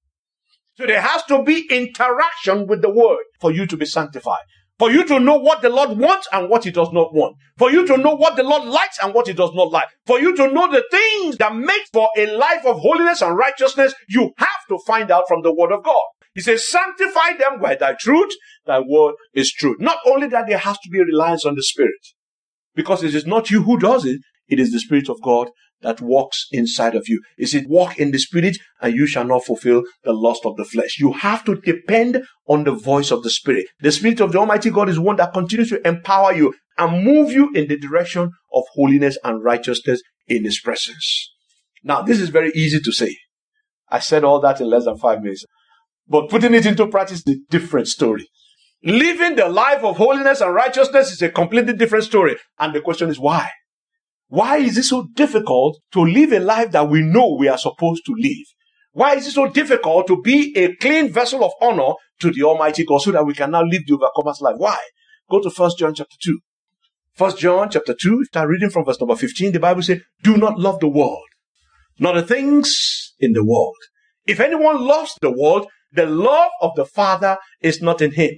So 0.76 0.88
there 0.88 1.02
has 1.02 1.24
to 1.26 1.44
be 1.44 1.68
interaction 1.70 2.68
with 2.68 2.82
the 2.82 2.90
word 2.90 3.20
for 3.42 3.52
you 3.52 3.66
to 3.68 3.76
be 3.76 3.86
sanctified. 3.86 4.46
For 4.82 4.90
you 4.90 5.06
to 5.06 5.20
know 5.20 5.36
what 5.36 5.62
the 5.62 5.70
Lord 5.70 6.00
wants 6.00 6.28
and 6.34 6.50
what 6.50 6.64
he 6.64 6.72
does 6.72 6.92
not 6.92 7.14
want. 7.14 7.38
For 7.60 7.70
you 7.70 7.86
to 7.86 7.98
know 7.98 8.16
what 8.16 8.36
the 8.36 8.42
Lord 8.42 8.64
likes 8.64 8.98
and 8.98 9.14
what 9.14 9.28
he 9.28 9.34
does 9.34 9.52
not 9.54 9.72
like. 9.72 9.88
For 10.08 10.20
you 10.20 10.36
to 10.36 10.52
know 10.52 10.72
the 10.72 10.84
things 10.90 11.38
that 11.38 11.56
make 11.56 11.84
for 11.94 12.10
a 12.18 12.26
life 12.36 12.66
of 12.66 12.80
holiness 12.80 13.22
and 13.22 13.38
righteousness, 13.38 13.94
you 14.10 14.32
have 14.40 14.66
to 14.70 14.80
find 14.88 15.12
out 15.12 15.26
from 15.28 15.44
the 15.44 15.54
word 15.54 15.72
of 15.72 15.84
God. 15.84 16.02
He 16.34 16.42
says, 16.42 16.68
sanctify 16.68 17.34
them 17.38 17.62
by 17.62 17.76
thy 17.76 17.94
truth. 17.94 18.34
Thy 18.66 18.80
word 18.80 19.14
is 19.36 19.52
truth. 19.52 19.78
Not 19.80 20.00
only 20.04 20.26
that, 20.30 20.48
there 20.48 20.58
has 20.58 20.80
to 20.80 20.90
be 20.90 20.98
a 20.98 21.06
reliance 21.06 21.46
on 21.46 21.54
the 21.54 21.62
Spirit. 21.62 22.02
Because 22.74 23.04
it 23.04 23.14
is 23.14 23.28
not 23.28 23.52
you 23.52 23.62
who 23.62 23.78
does 23.78 24.04
it, 24.04 24.20
it 24.48 24.60
is 24.60 24.72
the 24.72 24.80
Spirit 24.80 25.10
of 25.10 25.22
God 25.22 25.52
that 25.82 26.02
walks 26.02 26.48
inside 26.52 26.96
of 26.96 27.08
you. 27.08 27.22
Is 27.38 27.54
it 27.54 27.68
walk 27.68 27.98
in 27.98 28.12
the 28.12 28.20
spirit 28.20 28.58
and 28.82 28.96
you 28.96 29.08
shall 29.08 29.26
not 29.26 29.46
fulfill 29.46 29.84
the 30.04 30.14
lust 30.14 30.46
of 30.46 30.56
the 30.58 30.66
flesh. 30.66 31.00
You 31.00 31.14
have 31.14 31.44
to 31.46 31.56
depend 31.56 32.24
on 32.48 32.64
the 32.64 32.74
voice 32.74 33.12
of 33.12 33.24
the 33.24 33.30
spirit. 33.30 33.68
The 33.80 33.92
spirit 33.92 34.20
of 34.20 34.32
the 34.32 34.40
Almighty 34.40 34.70
God 34.70 34.90
is 34.90 35.00
one 35.00 35.16
that 35.18 35.34
continues 35.34 35.70
to 35.70 35.88
empower 35.88 36.34
you 36.34 36.54
and 36.78 37.04
move 37.04 37.32
you 37.32 37.52
in 37.54 37.68
the 37.68 37.78
direction 37.78 38.32
of 38.54 38.64
holiness 38.74 39.18
and 39.24 39.44
righteousness 39.44 40.02
in 40.28 40.44
his 40.44 40.60
presence. 40.60 41.32
Now, 41.84 42.02
this 42.02 42.20
is 42.20 42.30
very 42.30 42.52
easy 42.54 42.80
to 42.80 42.92
say. 42.92 43.16
I 43.90 44.00
said 44.00 44.24
all 44.24 44.40
that 44.42 44.62
in 44.62 44.70
less 44.70 44.86
than 44.86 44.98
five 44.98 45.22
minutes. 45.22 45.46
But 46.08 46.30
putting 46.30 46.54
it 46.54 46.66
into 46.66 46.88
practice 46.88 47.24
is 47.26 47.36
a 47.36 47.40
different 47.50 47.88
story. 47.88 48.28
Living 48.84 49.36
the 49.36 49.48
life 49.48 49.84
of 49.84 49.98
holiness 49.98 50.42
and 50.42 50.54
righteousness 50.54 51.12
is 51.12 51.22
a 51.22 51.30
completely 51.30 51.74
different 51.74 52.06
story. 52.06 52.36
And 52.58 52.74
the 52.74 52.82
question 52.82 53.10
is 53.10 53.20
why? 53.20 53.50
Why 54.32 54.60
is 54.60 54.78
it 54.78 54.84
so 54.84 55.10
difficult 55.14 55.82
to 55.92 56.06
live 56.06 56.32
a 56.32 56.40
life 56.40 56.72
that 56.72 56.88
we 56.88 57.02
know 57.02 57.36
we 57.38 57.50
are 57.50 57.58
supposed 57.58 58.06
to 58.06 58.16
live? 58.18 58.46
Why 58.94 59.16
is 59.16 59.28
it 59.28 59.32
so 59.32 59.50
difficult 59.50 60.08
to 60.08 60.22
be 60.22 60.56
a 60.56 60.74
clean 60.78 61.12
vessel 61.12 61.44
of 61.44 61.52
honor 61.62 61.96
to 62.22 62.32
the 62.32 62.44
Almighty 62.44 62.86
God 62.86 63.00
so 63.00 63.12
that 63.12 63.26
we 63.26 63.34
can 63.34 63.52
now 63.52 63.62
live 63.62 63.82
the 63.86 63.94
overcomer's 63.94 64.40
life? 64.40 64.56
Why? 64.56 64.78
Go 65.30 65.42
to 65.42 65.50
1 65.50 65.72
John 65.78 65.94
chapter 65.94 66.16
2. 66.24 66.40
1 67.18 67.38
John 67.40 67.70
chapter 67.70 67.94
2, 67.94 68.24
start 68.24 68.48
reading 68.48 68.70
from 68.70 68.86
verse 68.86 69.02
number 69.02 69.18
15. 69.18 69.52
The 69.52 69.60
Bible 69.60 69.82
says, 69.82 70.00
Do 70.24 70.38
not 70.38 70.58
love 70.58 70.80
the 70.80 70.88
world, 70.88 71.28
nor 72.00 72.14
the 72.14 72.24
things 72.24 73.14
in 73.20 73.34
the 73.34 73.44
world. 73.44 73.76
If 74.26 74.40
anyone 74.40 74.80
loves 74.80 75.14
the 75.22 75.32
world, 75.32 75.68
the 75.92 76.06
love 76.06 76.52
of 76.62 76.72
the 76.78 76.86
Father 76.86 77.38
is 77.60 77.82
not 77.82 78.02
in 78.02 78.12
him. 78.12 78.32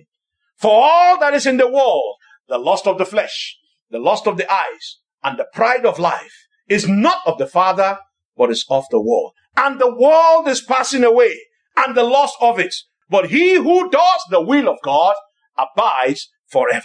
For 0.56 0.72
all 0.72 1.20
that 1.20 1.36
is 1.36 1.46
in 1.46 1.58
the 1.58 1.70
world, 1.70 2.16
the 2.48 2.58
lust 2.58 2.88
of 2.88 2.98
the 2.98 3.06
flesh, 3.06 3.56
the 3.92 4.00
lust 4.00 4.26
of 4.26 4.38
the 4.38 4.52
eyes, 4.52 5.02
and 5.24 5.38
the 5.38 5.48
pride 5.54 5.86
of 5.86 6.00
life 6.00 6.48
is 6.68 6.88
not 6.88 7.18
of 7.26 7.38
the 7.38 7.48
Father, 7.48 8.00
but 8.38 8.52
is 8.52 8.66
of 8.70 8.86
the 8.92 9.02
world. 9.02 9.34
And 9.56 9.80
the 9.80 9.94
world 9.94 10.48
is 10.48 10.62
passing 10.62 11.04
away, 11.04 11.38
and 11.78 11.96
the 11.96 12.04
loss 12.04 12.34
of 12.42 12.60
it. 12.60 12.74
But 13.10 13.30
he 13.30 13.56
who 13.56 13.90
does 13.90 14.22
the 14.30 14.42
will 14.42 14.68
of 14.68 14.78
God 14.84 15.16
abides 15.58 16.30
forever. 16.48 16.84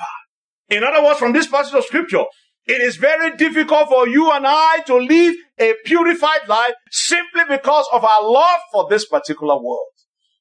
In 0.68 0.84
other 0.84 1.02
words, 1.02 1.18
from 1.18 1.32
this 1.32 1.46
passage 1.46 1.74
of 1.74 1.84
scripture, 1.84 2.24
it 2.66 2.82
is 2.82 2.96
very 2.96 3.34
difficult 3.36 3.88
for 3.88 4.06
you 4.06 4.30
and 4.30 4.44
I 4.46 4.80
to 4.86 4.96
live 4.96 5.34
a 5.58 5.74
purified 5.86 6.46
life 6.48 6.74
simply 6.90 7.44
because 7.48 7.86
of 7.92 8.04
our 8.04 8.30
love 8.30 8.60
for 8.70 8.86
this 8.90 9.06
particular 9.06 9.54
world. 9.54 9.92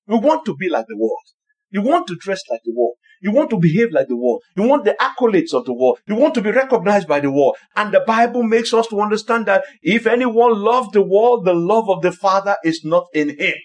We 0.08 0.18
want 0.18 0.46
to 0.46 0.56
be 0.56 0.68
like 0.68 0.88
the 0.88 0.98
world. 0.98 1.24
You 1.70 1.82
want 1.82 2.08
to 2.08 2.16
dress 2.16 2.42
like 2.50 2.62
the 2.64 2.74
world. 2.74 2.96
You 3.22 3.32
want 3.32 3.50
to 3.50 3.58
behave 3.58 3.92
like 3.92 4.08
the 4.08 4.16
world. 4.16 4.44
You 4.56 4.64
want 4.64 4.86
the 4.86 4.96
accolades 5.00 5.54
of 5.54 5.66
the 5.66 5.74
world. 5.74 6.00
You 6.08 6.16
want 6.16 6.36
to 6.36 6.42
be 6.42 6.52
recognized 6.52 7.08
by 7.08 7.20
the 7.20 7.32
world. 7.32 7.58
And 7.76 7.94
the 7.94 8.02
Bible 8.02 8.44
makes 8.44 8.74
us 8.74 8.88
to 8.88 9.02
understand 9.02 9.48
that 9.48 9.66
if 9.82 10.06
anyone 10.06 10.62
loves 10.62 10.90
the 10.92 11.02
world, 11.02 11.46
the 11.46 11.54
love 11.54 11.90
of 11.90 12.02
the 12.02 12.12
Father 12.12 12.56
is 12.64 12.82
not 12.84 13.08
in 13.14 13.30
him. 13.30 13.56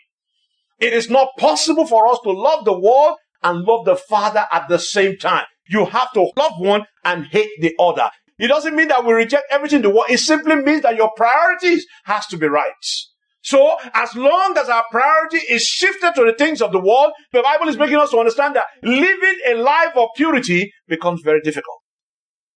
It 0.81 0.93
is 0.93 1.11
not 1.11 1.29
possible 1.39 1.87
for 1.87 2.09
us 2.09 2.19
to 2.25 2.31
love 2.31 2.65
the 2.65 2.79
world 2.79 3.17
and 3.43 3.61
love 3.61 3.85
the 3.85 3.97
Father 3.97 4.47
at 4.51 4.69
the 4.69 4.79
same 4.79 5.17
time. 5.19 5.45
You 5.69 5.85
have 5.87 6.13
to 6.15 6.31
love 6.37 6.53
one 6.59 6.87
and 7.05 7.27
hate 7.27 7.51
the 7.61 7.75
other. 7.79 8.11
It 8.39 8.49
doesn't 8.49 8.75
mean 8.75 8.89
that 8.89 9.05
we 9.05 9.13
reject 9.13 9.45
everything 9.51 9.77
in 9.77 9.83
the 9.83 9.91
world. 9.91 10.07
It 10.09 10.19
simply 10.19 10.57
means 10.57 10.83
that 10.83 10.97
your 10.97 11.13
priorities 11.17 11.87
has 12.05 12.27
to 12.29 12.37
be 12.37 12.49
right. 12.49 12.73
So, 13.43 13.77
as 13.93 14.15
long 14.15 14.57
as 14.57 14.69
our 14.69 14.85
priority 14.91 15.39
is 15.39 15.65
shifted 15.65 16.15
to 16.15 16.25
the 16.25 16.35
things 16.39 16.63
of 16.63 16.71
the 16.71 16.79
world, 16.79 17.13
the 17.33 17.43
Bible 17.43 17.69
is 17.69 17.77
making 17.77 17.97
us 17.97 18.11
to 18.11 18.19
understand 18.19 18.55
that 18.55 18.65
living 18.83 19.37
a 19.49 19.55
life 19.55 19.97
of 19.97 20.11
purity 20.17 20.73
becomes 20.87 21.23
very 21.25 21.41
difficult. 21.41 21.79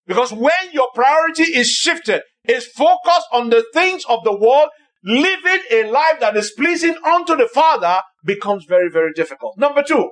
Because 0.06 0.32
when 0.32 0.52
your 0.72 0.88
priority 0.94 1.42
is 1.42 1.68
shifted, 1.68 2.22
is 2.46 2.66
focused 2.66 3.26
on 3.32 3.50
the 3.50 3.64
things 3.74 4.04
of 4.08 4.22
the 4.22 4.36
world, 4.36 4.68
living 5.02 5.60
a 5.72 5.90
life 5.90 6.20
that 6.20 6.36
is 6.36 6.52
pleasing 6.56 6.96
unto 7.04 7.36
the 7.36 7.48
Father 7.52 8.00
becomes 8.24 8.64
very, 8.68 8.88
very 8.88 9.12
difficult. 9.12 9.58
Number 9.58 9.82
two, 9.82 10.10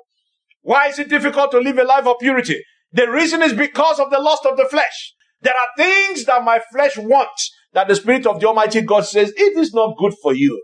why 0.63 0.89
is 0.89 0.99
it 0.99 1.09
difficult 1.09 1.53
to 1.53 1.59
live 1.59 1.79
a 1.79 1.85
life 1.85 2.07
of 2.07 2.17
purity? 2.21 2.61
The 2.93 3.09
reason 3.09 3.43
is 3.43 3.53
because 3.53 4.01
of 4.01 4.11
the 4.11 4.19
lust 4.19 4.45
of 4.45 4.57
the 4.57 4.67
flesh. 4.67 5.15
There 5.41 5.53
are 5.53 5.69
things 5.77 6.25
that 6.25 6.43
my 6.43 6.61
flesh 6.73 6.97
wants 6.97 7.51
that 7.75 7.89
the 7.89 7.97
Spirit 7.97 8.27
of 8.27 8.41
the 8.41 8.49
Almighty 8.49 8.81
God 8.83 9.03
says, 9.07 9.33
it 9.37 9.59
is 9.59 9.75
not 9.75 9.97
good 9.99 10.15
for 10.23 10.35
you. 10.35 10.63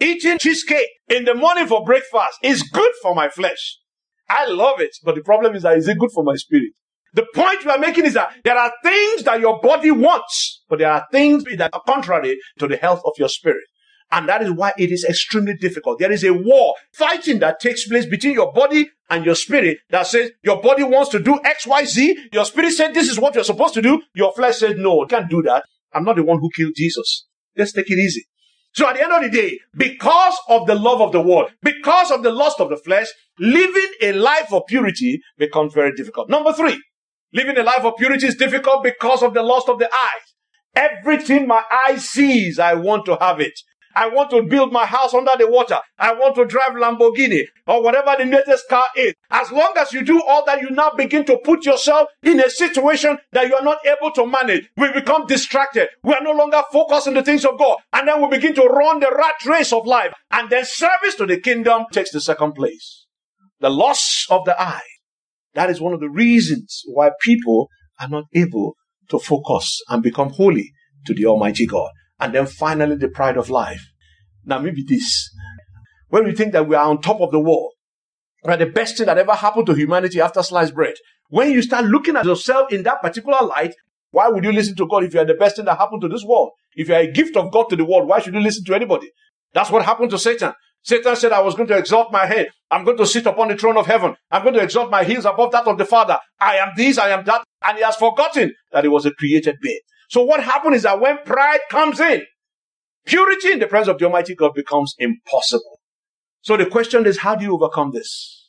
Eating 0.00 0.38
cheesecake 0.38 0.88
in 1.08 1.24
the 1.24 1.34
morning 1.34 1.66
for 1.66 1.84
breakfast 1.84 2.38
is 2.42 2.62
good 2.64 2.92
for 3.02 3.14
my 3.14 3.28
flesh. 3.28 3.78
I 4.28 4.46
love 4.46 4.80
it. 4.80 4.96
But 5.04 5.14
the 5.16 5.22
problem 5.22 5.54
is 5.54 5.62
that 5.62 5.78
is 5.78 5.88
it 5.88 5.98
good 5.98 6.10
for 6.12 6.24
my 6.24 6.36
spirit? 6.36 6.72
The 7.14 7.26
point 7.34 7.64
we 7.64 7.70
are 7.70 7.78
making 7.78 8.06
is 8.06 8.14
that 8.14 8.34
there 8.44 8.58
are 8.58 8.72
things 8.82 9.22
that 9.24 9.40
your 9.40 9.60
body 9.60 9.90
wants, 9.92 10.64
but 10.68 10.80
there 10.80 10.90
are 10.90 11.06
things 11.12 11.44
that 11.56 11.70
are 11.72 11.82
contrary 11.86 12.38
to 12.58 12.66
the 12.68 12.76
health 12.76 13.02
of 13.04 13.12
your 13.18 13.28
spirit. 13.28 13.64
And 14.10 14.28
that 14.28 14.42
is 14.42 14.50
why 14.52 14.72
it 14.78 14.90
is 14.92 15.04
extremely 15.04 15.54
difficult. 15.56 15.98
There 15.98 16.12
is 16.12 16.24
a 16.24 16.32
war 16.32 16.74
fighting 16.94 17.38
that 17.40 17.60
takes 17.60 17.86
place 17.88 18.06
between 18.06 18.34
your 18.34 18.52
body 18.52 18.90
and 19.10 19.24
your 19.24 19.34
spirit 19.36 19.78
that 19.90 20.06
says 20.06 20.32
your 20.42 20.60
body 20.62 20.82
wants 20.84 21.10
to 21.10 21.20
do 21.20 21.40
X, 21.44 21.66
Y, 21.66 21.84
Z. 21.84 22.28
Your 22.32 22.44
spirit 22.44 22.72
said 22.72 22.94
this 22.94 23.08
is 23.10 23.18
what 23.18 23.34
you're 23.34 23.44
supposed 23.44 23.74
to 23.74 23.82
do. 23.82 24.02
Your 24.14 24.32
flesh 24.34 24.58
said 24.58 24.78
no, 24.78 25.06
can't 25.06 25.30
do 25.30 25.42
that. 25.42 25.64
I'm 25.94 26.04
not 26.04 26.16
the 26.16 26.24
one 26.24 26.38
who 26.40 26.50
killed 26.54 26.72
Jesus. 26.76 27.26
Let's 27.56 27.72
take 27.72 27.90
it 27.90 27.98
easy. 27.98 28.24
So 28.74 28.88
at 28.88 28.96
the 28.96 29.04
end 29.04 29.12
of 29.12 29.22
the 29.22 29.30
day, 29.30 29.58
because 29.76 30.36
of 30.48 30.66
the 30.66 30.74
love 30.74 31.00
of 31.00 31.12
the 31.12 31.20
world, 31.20 31.50
because 31.62 32.10
of 32.10 32.22
the 32.24 32.32
lust 32.32 32.60
of 32.60 32.70
the 32.70 32.76
flesh, 32.76 33.06
living 33.38 33.88
a 34.02 34.12
life 34.12 34.52
of 34.52 34.62
purity 34.66 35.20
becomes 35.38 35.72
very 35.72 35.92
difficult. 35.94 36.28
Number 36.28 36.52
three, 36.52 36.82
living 37.32 37.56
a 37.56 37.62
life 37.62 37.84
of 37.84 37.94
purity 37.96 38.26
is 38.26 38.34
difficult 38.34 38.82
because 38.82 39.22
of 39.22 39.32
the 39.32 39.42
lust 39.42 39.68
of 39.68 39.78
the 39.78 39.88
eyes. 39.92 40.34
Everything 40.74 41.46
my 41.46 41.62
eye 41.86 41.96
sees, 41.96 42.58
I 42.58 42.74
want 42.74 43.04
to 43.06 43.16
have 43.20 43.40
it. 43.40 43.52
I 43.94 44.08
want 44.08 44.30
to 44.30 44.42
build 44.42 44.72
my 44.72 44.86
house 44.86 45.14
under 45.14 45.32
the 45.38 45.48
water. 45.48 45.78
I 45.98 46.12
want 46.14 46.34
to 46.36 46.44
drive 46.44 46.72
Lamborghini 46.72 47.44
or 47.66 47.82
whatever 47.82 48.14
the 48.18 48.24
latest 48.24 48.68
car 48.68 48.84
is. 48.96 49.14
As 49.30 49.50
long 49.52 49.72
as 49.76 49.92
you 49.92 50.04
do 50.04 50.22
all 50.22 50.44
that, 50.46 50.60
you 50.60 50.70
now 50.70 50.90
begin 50.96 51.24
to 51.26 51.38
put 51.38 51.64
yourself 51.64 52.08
in 52.22 52.40
a 52.40 52.50
situation 52.50 53.18
that 53.32 53.48
you 53.48 53.54
are 53.54 53.62
not 53.62 53.78
able 53.86 54.10
to 54.12 54.26
manage. 54.26 54.68
We 54.76 54.92
become 54.92 55.26
distracted. 55.26 55.88
We 56.02 56.14
are 56.14 56.22
no 56.22 56.32
longer 56.32 56.62
focused 56.72 57.08
on 57.08 57.14
the 57.14 57.22
things 57.22 57.44
of 57.44 57.58
God. 57.58 57.78
And 57.92 58.08
then 58.08 58.20
we 58.20 58.28
begin 58.28 58.54
to 58.54 58.62
run 58.64 59.00
the 59.00 59.10
rat 59.16 59.44
race 59.46 59.72
of 59.72 59.86
life. 59.86 60.12
And 60.30 60.50
then 60.50 60.64
service 60.64 61.14
to 61.16 61.26
the 61.26 61.40
kingdom 61.40 61.84
takes 61.92 62.10
the 62.10 62.20
second 62.20 62.52
place. 62.54 63.06
The 63.60 63.70
loss 63.70 64.26
of 64.30 64.44
the 64.44 64.60
eye. 64.60 64.82
That 65.54 65.70
is 65.70 65.80
one 65.80 65.92
of 65.94 66.00
the 66.00 66.10
reasons 66.10 66.82
why 66.86 67.10
people 67.20 67.68
are 68.00 68.08
not 68.08 68.24
able 68.34 68.74
to 69.10 69.18
focus 69.18 69.80
and 69.88 70.02
become 70.02 70.30
holy 70.30 70.72
to 71.06 71.14
the 71.14 71.26
Almighty 71.26 71.66
God. 71.66 71.90
And 72.24 72.34
then 72.34 72.46
finally, 72.46 72.96
the 72.96 73.08
pride 73.08 73.36
of 73.36 73.50
life. 73.50 73.82
Now, 74.46 74.58
maybe 74.58 74.82
this. 74.82 75.28
When 76.08 76.24
we 76.24 76.32
think 76.34 76.54
that 76.54 76.66
we 76.66 76.74
are 76.74 76.88
on 76.88 77.02
top 77.02 77.20
of 77.20 77.30
the 77.32 77.38
world, 77.38 77.72
we're 78.42 78.56
the 78.56 78.64
best 78.64 78.96
thing 78.96 79.04
that 79.04 79.18
ever 79.18 79.34
happened 79.34 79.66
to 79.66 79.74
humanity 79.74 80.22
after 80.22 80.42
sliced 80.42 80.74
bread. 80.74 80.94
When 81.28 81.50
you 81.50 81.60
start 81.60 81.84
looking 81.84 82.16
at 82.16 82.24
yourself 82.24 82.72
in 82.72 82.82
that 82.84 83.02
particular 83.02 83.42
light, 83.42 83.74
why 84.10 84.28
would 84.28 84.42
you 84.42 84.52
listen 84.52 84.74
to 84.76 84.88
God 84.88 85.04
if 85.04 85.12
you 85.12 85.20
are 85.20 85.26
the 85.26 85.34
best 85.34 85.56
thing 85.56 85.66
that 85.66 85.76
happened 85.76 86.00
to 86.00 86.08
this 86.08 86.24
world? 86.24 86.52
If 86.74 86.88
you 86.88 86.94
are 86.94 87.00
a 87.00 87.12
gift 87.12 87.36
of 87.36 87.52
God 87.52 87.68
to 87.68 87.76
the 87.76 87.84
world, 87.84 88.08
why 88.08 88.20
should 88.20 88.32
you 88.32 88.40
listen 88.40 88.64
to 88.64 88.74
anybody? 88.74 89.10
That's 89.52 89.70
what 89.70 89.84
happened 89.84 90.08
to 90.12 90.18
Satan. 90.18 90.54
Satan 90.82 91.16
said, 91.16 91.32
I 91.32 91.42
was 91.42 91.54
going 91.54 91.68
to 91.68 91.76
exalt 91.76 92.10
my 92.10 92.24
head. 92.24 92.48
I'm 92.70 92.86
going 92.86 92.96
to 92.96 93.06
sit 93.06 93.26
upon 93.26 93.48
the 93.48 93.56
throne 93.56 93.76
of 93.76 93.84
heaven. 93.84 94.16
I'm 94.30 94.44
going 94.44 94.54
to 94.54 94.62
exalt 94.62 94.90
my 94.90 95.04
heels 95.04 95.26
above 95.26 95.52
that 95.52 95.66
of 95.66 95.76
the 95.76 95.84
Father. 95.84 96.18
I 96.40 96.56
am 96.56 96.70
this, 96.74 96.96
I 96.96 97.10
am 97.10 97.22
that. 97.26 97.44
And 97.66 97.76
he 97.76 97.84
has 97.84 97.96
forgotten 97.96 98.54
that 98.72 98.84
he 98.84 98.88
was 98.88 99.04
a 99.04 99.10
created 99.12 99.56
being. 99.60 99.80
So 100.14 100.22
what 100.22 100.44
happens 100.44 100.76
is 100.76 100.82
that 100.84 101.00
when 101.00 101.18
pride 101.24 101.58
comes 101.68 101.98
in, 101.98 102.22
purity 103.04 103.50
in 103.50 103.58
the 103.58 103.66
presence 103.66 103.88
of 103.88 103.98
the 103.98 104.04
Almighty 104.04 104.36
God 104.36 104.54
becomes 104.54 104.94
impossible. 104.96 105.80
So 106.42 106.56
the 106.56 106.66
question 106.66 107.04
is, 107.04 107.18
how 107.18 107.34
do 107.34 107.44
you 107.44 107.52
overcome 107.52 107.90
this? 107.90 108.48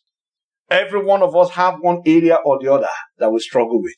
Every 0.70 1.04
one 1.04 1.24
of 1.24 1.36
us 1.36 1.50
have 1.54 1.80
one 1.82 2.04
area 2.06 2.36
or 2.46 2.60
the 2.62 2.72
other 2.72 2.88
that 3.18 3.32
we 3.32 3.40
struggle 3.40 3.82
with. 3.82 3.96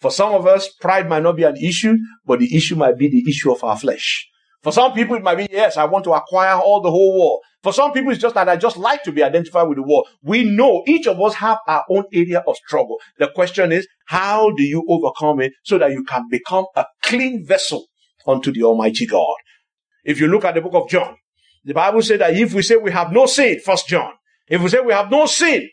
For 0.00 0.10
some 0.10 0.32
of 0.32 0.46
us, 0.46 0.70
pride 0.80 1.06
might 1.06 1.22
not 1.22 1.36
be 1.36 1.42
an 1.42 1.58
issue, 1.58 1.98
but 2.24 2.38
the 2.38 2.56
issue 2.56 2.76
might 2.76 2.96
be 2.96 3.10
the 3.10 3.28
issue 3.28 3.52
of 3.52 3.62
our 3.62 3.76
flesh. 3.76 4.26
For 4.62 4.72
some 4.72 4.94
people, 4.94 5.16
it 5.16 5.22
might 5.22 5.36
be, 5.36 5.48
yes, 5.50 5.76
I 5.76 5.84
want 5.84 6.04
to 6.04 6.14
acquire 6.14 6.56
all 6.56 6.80
the 6.80 6.90
whole 6.90 7.20
world. 7.20 7.40
For 7.66 7.72
some 7.72 7.92
people, 7.92 8.12
it's 8.12 8.20
just 8.20 8.36
that 8.36 8.48
I 8.48 8.54
just 8.54 8.76
like 8.76 9.02
to 9.02 9.10
be 9.10 9.24
identified 9.24 9.66
with 9.66 9.78
the 9.78 9.82
world. 9.82 10.06
We 10.22 10.44
know 10.44 10.84
each 10.86 11.08
of 11.08 11.20
us 11.20 11.34
have 11.34 11.58
our 11.66 11.84
own 11.90 12.04
area 12.12 12.44
of 12.46 12.56
struggle. 12.58 13.00
The 13.18 13.26
question 13.34 13.72
is, 13.72 13.88
how 14.04 14.52
do 14.52 14.62
you 14.62 14.86
overcome 14.88 15.40
it 15.40 15.52
so 15.64 15.76
that 15.78 15.90
you 15.90 16.04
can 16.04 16.28
become 16.30 16.66
a 16.76 16.86
clean 17.02 17.44
vessel 17.44 17.86
unto 18.24 18.52
the 18.52 18.62
Almighty 18.62 19.04
God? 19.04 19.34
If 20.04 20.20
you 20.20 20.28
look 20.28 20.44
at 20.44 20.54
the 20.54 20.60
book 20.60 20.74
of 20.74 20.88
John, 20.88 21.16
the 21.64 21.74
Bible 21.74 22.02
said 22.02 22.20
that 22.20 22.36
if 22.36 22.54
we 22.54 22.62
say 22.62 22.76
we 22.76 22.92
have 22.92 23.10
no 23.10 23.26
sin, 23.26 23.58
first 23.58 23.88
John, 23.88 24.12
if 24.46 24.62
we 24.62 24.68
say 24.68 24.78
we 24.78 24.92
have 24.92 25.10
no 25.10 25.26
sin, 25.26 25.68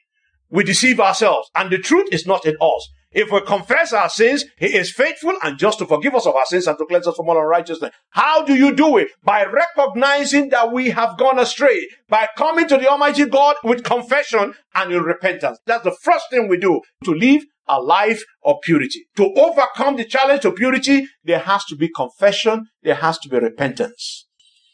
we 0.49 0.63
deceive 0.63 0.99
ourselves 0.99 1.51
and 1.53 1.69
the 1.69 1.77
truth 1.77 2.07
is 2.11 2.25
not 2.25 2.43
in 2.47 2.55
us. 2.59 2.89
If 3.13 3.31
we 3.31 3.41
confess 3.41 3.93
our 3.93 4.09
sins, 4.09 4.45
He 4.57 4.75
is 4.75 4.91
faithful 4.91 5.33
and 5.43 5.57
just 5.57 5.79
to 5.79 5.85
forgive 5.85 6.15
us 6.15 6.25
of 6.25 6.35
our 6.35 6.45
sins 6.45 6.67
and 6.67 6.77
to 6.77 6.85
cleanse 6.85 7.07
us 7.07 7.15
from 7.15 7.29
all 7.29 7.39
unrighteousness. 7.39 7.91
How 8.09 8.43
do 8.43 8.55
you 8.55 8.75
do 8.75 8.97
it? 8.97 9.09
By 9.23 9.45
recognizing 9.45 10.49
that 10.49 10.71
we 10.71 10.89
have 10.89 11.17
gone 11.17 11.39
astray, 11.39 11.87
by 12.09 12.27
coming 12.37 12.67
to 12.67 12.77
the 12.77 12.89
Almighty 12.89 13.25
God 13.25 13.55
with 13.63 13.83
confession 13.83 14.53
and 14.73 14.91
in 14.91 15.03
repentance. 15.03 15.59
That's 15.65 15.83
the 15.83 15.95
first 16.01 16.25
thing 16.29 16.47
we 16.47 16.57
do 16.57 16.81
to 17.03 17.11
live 17.11 17.43
a 17.67 17.79
life 17.81 18.23
of 18.43 18.57
purity. 18.63 19.05
To 19.17 19.31
overcome 19.35 19.95
the 19.95 20.05
challenge 20.05 20.45
of 20.45 20.55
purity, 20.55 21.07
there 21.23 21.39
has 21.39 21.63
to 21.65 21.75
be 21.75 21.89
confession, 21.89 22.65
there 22.81 22.95
has 22.95 23.17
to 23.19 23.29
be 23.29 23.39
repentance. 23.39 24.27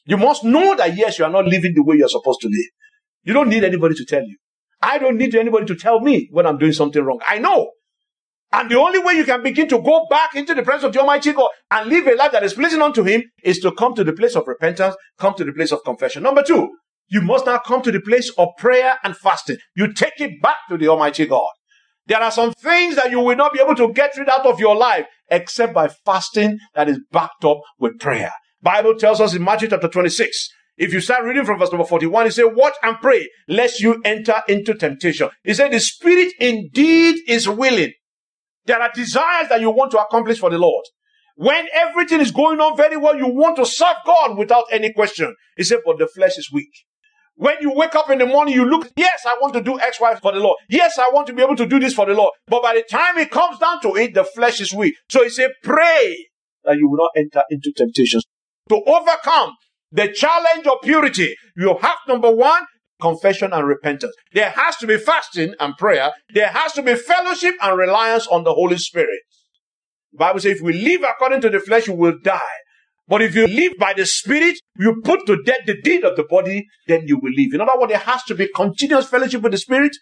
You 0.05 0.17
must 0.17 0.43
know 0.43 0.75
that 0.75 0.97
yes, 0.97 1.19
you 1.19 1.25
are 1.25 1.31
not 1.31 1.45
living 1.45 1.73
the 1.75 1.83
way 1.83 1.97
you're 1.97 2.09
supposed 2.09 2.41
to 2.41 2.47
live. 2.47 2.69
You 3.23 3.33
don't 3.33 3.49
need 3.49 3.63
anybody 3.63 3.95
to 3.95 4.05
tell 4.05 4.23
you. 4.23 4.37
I 4.81 4.97
don't 4.97 5.17
need 5.17 5.35
anybody 5.35 5.65
to 5.67 5.75
tell 5.75 5.99
me 5.99 6.29
when 6.31 6.47
I'm 6.47 6.57
doing 6.57 6.71
something 6.71 7.03
wrong. 7.03 7.19
I 7.27 7.37
know. 7.37 7.71
And 8.51 8.69
the 8.69 8.79
only 8.79 8.99
way 8.99 9.13
you 9.13 9.25
can 9.25 9.43
begin 9.43 9.67
to 9.69 9.79
go 9.79 10.07
back 10.09 10.35
into 10.35 10.55
the 10.55 10.63
presence 10.63 10.85
of 10.85 10.93
the 10.93 10.99
Almighty 10.99 11.33
God 11.33 11.49
and 11.69 11.89
live 11.89 12.07
a 12.07 12.15
life 12.15 12.31
that 12.31 12.43
is 12.43 12.53
pleasing 12.53 12.81
unto 12.81 13.03
Him 13.03 13.23
is 13.43 13.59
to 13.59 13.71
come 13.71 13.93
to 13.95 14.03
the 14.03 14.13
place 14.13 14.35
of 14.35 14.47
repentance, 14.47 14.95
come 15.19 15.35
to 15.35 15.43
the 15.43 15.53
place 15.53 15.71
of 15.71 15.83
confession. 15.83 16.23
Number 16.23 16.41
two, 16.41 16.69
you 17.09 17.21
must 17.21 17.45
now 17.45 17.59
come 17.59 17.81
to 17.83 17.91
the 17.91 18.01
place 18.01 18.31
of 18.37 18.49
prayer 18.57 18.97
and 19.03 19.15
fasting. 19.15 19.57
You 19.75 19.93
take 19.93 20.19
it 20.19 20.41
back 20.41 20.57
to 20.69 20.77
the 20.77 20.87
Almighty 20.87 21.25
God. 21.25 21.49
There 22.07 22.19
are 22.19 22.31
some 22.31 22.53
things 22.53 22.95
that 22.95 23.11
you 23.11 23.19
will 23.19 23.35
not 23.35 23.53
be 23.53 23.59
able 23.59 23.75
to 23.75 23.93
get 23.93 24.17
rid 24.17 24.29
out 24.29 24.45
of 24.45 24.59
your 24.59 24.75
life 24.75 25.05
except 25.29 25.75
by 25.75 25.89
fasting 26.05 26.57
that 26.73 26.89
is 26.89 26.99
backed 27.11 27.45
up 27.45 27.59
with 27.77 27.99
prayer. 27.99 28.31
Bible 28.61 28.95
tells 28.95 29.21
us 29.21 29.35
in 29.35 29.43
Matthew 29.43 29.69
chapter 29.69 29.87
26, 29.87 30.49
if 30.77 30.91
you 30.91 31.01
start 31.01 31.23
reading 31.23 31.45
from 31.45 31.59
verse 31.59 31.71
number 31.71 31.85
41, 31.85 32.27
it 32.27 32.31
says, 32.31 32.45
watch 32.51 32.73
and 32.81 32.97
pray 32.99 33.29
lest 33.47 33.79
you 33.79 34.01
enter 34.03 34.41
into 34.47 34.73
temptation. 34.73 35.29
He 35.43 35.53
said, 35.53 35.71
the 35.71 35.79
spirit 35.79 36.33
indeed 36.39 37.21
is 37.27 37.47
willing, 37.47 37.91
there 38.69 38.79
are 38.79 38.91
desires 38.93 39.49
that 39.49 39.61
you 39.61 39.71
want 39.71 39.89
to 39.91 39.99
accomplish 39.99 40.37
for 40.39 40.51
the 40.51 40.59
Lord. 40.59 40.85
When 41.35 41.65
everything 41.73 42.21
is 42.21 42.29
going 42.29 42.59
on 42.59 42.77
very 42.77 42.97
well, 42.97 43.17
you 43.17 43.27
want 43.27 43.55
to 43.55 43.65
serve 43.65 43.95
God 44.05 44.37
without 44.37 44.65
any 44.71 44.93
question. 44.93 45.35
He 45.57 45.63
said, 45.63 45.79
but 45.83 45.97
the 45.97 46.05
flesh 46.07 46.37
is 46.37 46.51
weak. 46.51 46.69
When 47.33 47.55
you 47.61 47.73
wake 47.73 47.95
up 47.95 48.11
in 48.11 48.19
the 48.19 48.27
morning, 48.27 48.53
you 48.53 48.65
look, 48.65 48.91
yes, 48.95 49.23
I 49.25 49.37
want 49.41 49.53
to 49.53 49.61
do 49.61 49.79
X, 49.79 49.99
Y 49.99 50.13
for 50.21 50.33
the 50.33 50.39
Lord. 50.39 50.57
Yes, 50.69 50.99
I 50.99 51.09
want 51.11 51.25
to 51.27 51.33
be 51.33 51.41
able 51.41 51.55
to 51.55 51.65
do 51.65 51.79
this 51.79 51.95
for 51.95 52.05
the 52.05 52.13
Lord. 52.13 52.31
But 52.45 52.61
by 52.61 52.75
the 52.75 52.83
time 52.83 53.17
it 53.17 53.31
comes 53.31 53.57
down 53.57 53.81
to 53.81 53.95
it, 53.95 54.13
the 54.13 54.23
flesh 54.23 54.61
is 54.61 54.71
weak. 54.71 54.93
So 55.09 55.23
he 55.23 55.29
said, 55.29 55.49
pray 55.63 56.27
that 56.65 56.77
you 56.77 56.89
will 56.89 56.97
not 56.97 57.11
enter 57.15 57.41
into 57.49 57.71
temptations. 57.75 58.25
To 58.67 58.83
overcome 58.85 59.53
the 59.91 60.11
challenge 60.11 60.67
of 60.67 60.81
purity, 60.83 61.35
you 61.57 61.75
have 61.81 61.97
number 62.07 62.29
one, 62.29 62.63
confession 63.01 63.53
and 63.53 63.67
repentance. 63.67 64.13
There 64.33 64.49
has 64.49 64.77
to 64.77 64.87
be 64.87 64.97
fasting 64.97 65.55
and 65.59 65.77
prayer. 65.77 66.11
There 66.33 66.47
has 66.49 66.73
to 66.73 66.83
be 66.83 66.95
fellowship 66.95 67.55
and 67.61 67.77
reliance 67.77 68.27
on 68.27 68.43
the 68.43 68.53
Holy 68.53 68.77
Spirit. 68.77 69.19
The 70.13 70.17
Bible 70.17 70.39
says 70.39 70.57
if 70.57 70.61
we 70.61 70.73
live 70.73 71.03
according 71.03 71.41
to 71.41 71.49
the 71.49 71.59
flesh, 71.59 71.87
we 71.87 71.95
will 71.95 72.17
die. 72.23 72.39
But 73.07 73.21
if 73.23 73.35
you 73.35 73.47
live 73.47 73.73
by 73.79 73.93
the 73.93 74.05
Spirit, 74.05 74.59
you 74.77 75.01
put 75.03 75.25
to 75.25 75.41
death 75.43 75.61
the 75.65 75.81
deed 75.81 76.03
of 76.03 76.15
the 76.15 76.23
body, 76.23 76.67
then 76.87 77.03
you 77.07 77.17
will 77.17 77.31
live. 77.35 77.53
In 77.53 77.61
other 77.61 77.79
words, 77.79 77.91
there 77.91 77.99
has 77.99 78.23
to 78.25 78.35
be 78.35 78.47
continuous 78.55 79.07
fellowship 79.07 79.41
with 79.41 79.51
the 79.51 79.57
Spirit 79.57 79.95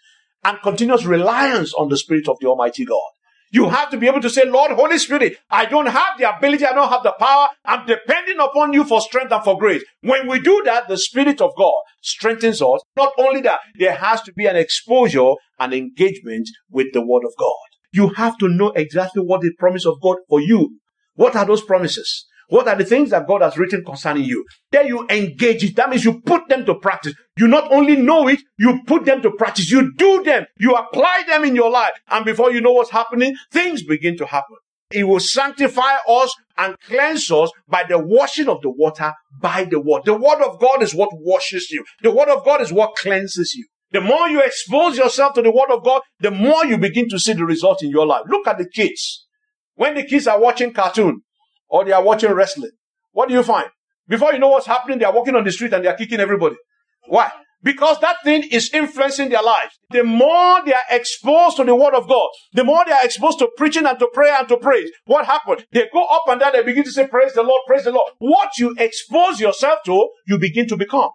and 0.44 0.58
continuous 0.62 1.04
reliance 1.04 1.72
on 1.74 1.88
the 1.88 1.96
Spirit 1.96 2.28
of 2.28 2.36
the 2.40 2.46
Almighty 2.46 2.84
God. 2.84 3.00
You 3.50 3.68
have 3.70 3.90
to 3.90 3.96
be 3.96 4.06
able 4.06 4.20
to 4.20 4.30
say, 4.30 4.44
Lord, 4.44 4.72
Holy 4.72 4.98
Spirit, 4.98 5.38
I 5.50 5.64
don't 5.64 5.86
have 5.86 6.18
the 6.18 6.36
ability, 6.36 6.66
I 6.66 6.74
don't 6.74 6.90
have 6.90 7.02
the 7.02 7.14
power. 7.18 7.48
I'm 7.64 7.86
depending 7.86 8.38
upon 8.38 8.72
you 8.72 8.84
for 8.84 9.00
strength 9.00 9.32
and 9.32 9.42
for 9.42 9.58
grace. 9.58 9.82
When 10.02 10.28
we 10.28 10.40
do 10.40 10.62
that, 10.66 10.88
the 10.88 10.98
Spirit 10.98 11.40
of 11.40 11.52
God 11.56 11.72
strengthens 12.02 12.60
us. 12.60 12.80
Not 12.96 13.12
only 13.18 13.40
that, 13.42 13.60
there 13.78 13.94
has 13.94 14.22
to 14.22 14.32
be 14.32 14.46
an 14.46 14.56
exposure 14.56 15.32
and 15.58 15.72
engagement 15.72 16.48
with 16.70 16.88
the 16.92 17.00
Word 17.04 17.24
of 17.24 17.32
God. 17.38 17.54
You 17.92 18.10
have 18.16 18.36
to 18.38 18.48
know 18.48 18.70
exactly 18.70 19.22
what 19.22 19.40
the 19.40 19.52
promise 19.58 19.86
of 19.86 20.00
God 20.02 20.18
for 20.28 20.40
you. 20.40 20.78
What 21.14 21.34
are 21.34 21.46
those 21.46 21.62
promises? 21.62 22.26
What 22.48 22.66
are 22.66 22.76
the 22.76 22.84
things 22.84 23.10
that 23.10 23.26
God 23.26 23.42
has 23.42 23.58
written 23.58 23.84
concerning 23.84 24.24
you? 24.24 24.44
Then 24.72 24.86
you 24.86 25.06
engage 25.10 25.64
it. 25.64 25.76
That 25.76 25.90
means 25.90 26.04
you 26.04 26.20
put 26.22 26.48
them 26.48 26.64
to 26.64 26.74
practice. 26.76 27.14
You 27.36 27.46
not 27.46 27.70
only 27.70 27.96
know 27.96 28.26
it, 28.26 28.40
you 28.58 28.80
put 28.86 29.04
them 29.04 29.20
to 29.22 29.30
practice. 29.32 29.70
You 29.70 29.92
do 29.94 30.22
them. 30.22 30.46
You 30.58 30.74
apply 30.74 31.24
them 31.28 31.44
in 31.44 31.54
your 31.54 31.70
life. 31.70 31.92
And 32.08 32.24
before 32.24 32.50
you 32.50 32.60
know 32.62 32.72
what's 32.72 32.90
happening, 32.90 33.36
things 33.52 33.82
begin 33.82 34.16
to 34.16 34.26
happen. 34.26 34.56
It 34.90 35.04
will 35.04 35.20
sanctify 35.20 35.96
us 36.08 36.34
and 36.56 36.74
cleanse 36.86 37.30
us 37.30 37.50
by 37.68 37.84
the 37.86 37.98
washing 37.98 38.48
of 38.48 38.62
the 38.62 38.70
water 38.70 39.12
by 39.38 39.64
the 39.64 39.78
word. 39.78 40.06
The 40.06 40.14
word 40.14 40.42
of 40.42 40.58
God 40.58 40.82
is 40.82 40.94
what 40.94 41.10
washes 41.12 41.70
you. 41.70 41.84
The 42.02 42.10
word 42.10 42.30
of 42.30 42.44
God 42.44 42.62
is 42.62 42.72
what 42.72 42.96
cleanses 42.96 43.52
you. 43.54 43.66
The 43.90 44.00
more 44.00 44.28
you 44.28 44.40
expose 44.40 44.96
yourself 44.96 45.34
to 45.34 45.42
the 45.42 45.50
word 45.50 45.70
of 45.70 45.84
God, 45.84 46.02
the 46.20 46.30
more 46.30 46.64
you 46.64 46.78
begin 46.78 47.08
to 47.10 47.18
see 47.18 47.34
the 47.34 47.44
result 47.44 47.82
in 47.82 47.90
your 47.90 48.06
life. 48.06 48.22
Look 48.28 48.46
at 48.46 48.56
the 48.56 48.68
kids. 48.68 49.26
When 49.74 49.94
the 49.94 50.04
kids 50.04 50.26
are 50.26 50.40
watching 50.40 50.72
cartoon, 50.72 51.22
or 51.68 51.84
they 51.84 51.92
are 51.92 52.02
watching 52.02 52.32
wrestling. 52.32 52.70
What 53.12 53.28
do 53.28 53.34
you 53.34 53.42
find? 53.42 53.68
Before 54.06 54.32
you 54.32 54.38
know 54.38 54.48
what's 54.48 54.66
happening, 54.66 54.98
they 54.98 55.04
are 55.04 55.12
walking 55.12 55.36
on 55.36 55.44
the 55.44 55.52
street 55.52 55.72
and 55.72 55.84
they 55.84 55.88
are 55.88 55.96
kicking 55.96 56.20
everybody. 56.20 56.56
Why? 57.06 57.30
Because 57.62 57.98
that 58.00 58.18
thing 58.22 58.44
is 58.50 58.70
influencing 58.72 59.30
their 59.30 59.42
lives. 59.42 59.78
The 59.90 60.04
more 60.04 60.62
they 60.64 60.72
are 60.72 60.88
exposed 60.90 61.56
to 61.56 61.64
the 61.64 61.74
word 61.74 61.94
of 61.94 62.08
God, 62.08 62.28
the 62.52 62.62
more 62.62 62.84
they 62.86 62.92
are 62.92 63.04
exposed 63.04 63.40
to 63.40 63.50
preaching 63.56 63.84
and 63.84 63.98
to 63.98 64.08
prayer 64.12 64.36
and 64.38 64.48
to 64.48 64.56
praise, 64.56 64.90
what 65.06 65.26
happened? 65.26 65.66
They 65.72 65.88
go 65.92 66.04
up 66.04 66.22
and 66.28 66.40
down, 66.40 66.52
they 66.52 66.62
begin 66.62 66.84
to 66.84 66.92
say, 66.92 67.08
praise 67.08 67.32
the 67.32 67.42
Lord, 67.42 67.62
praise 67.66 67.84
the 67.84 67.90
Lord. 67.90 68.12
What 68.18 68.50
you 68.58 68.76
expose 68.78 69.40
yourself 69.40 69.80
to, 69.86 70.08
you 70.26 70.38
begin 70.38 70.68
to 70.68 70.76
become. 70.76 71.10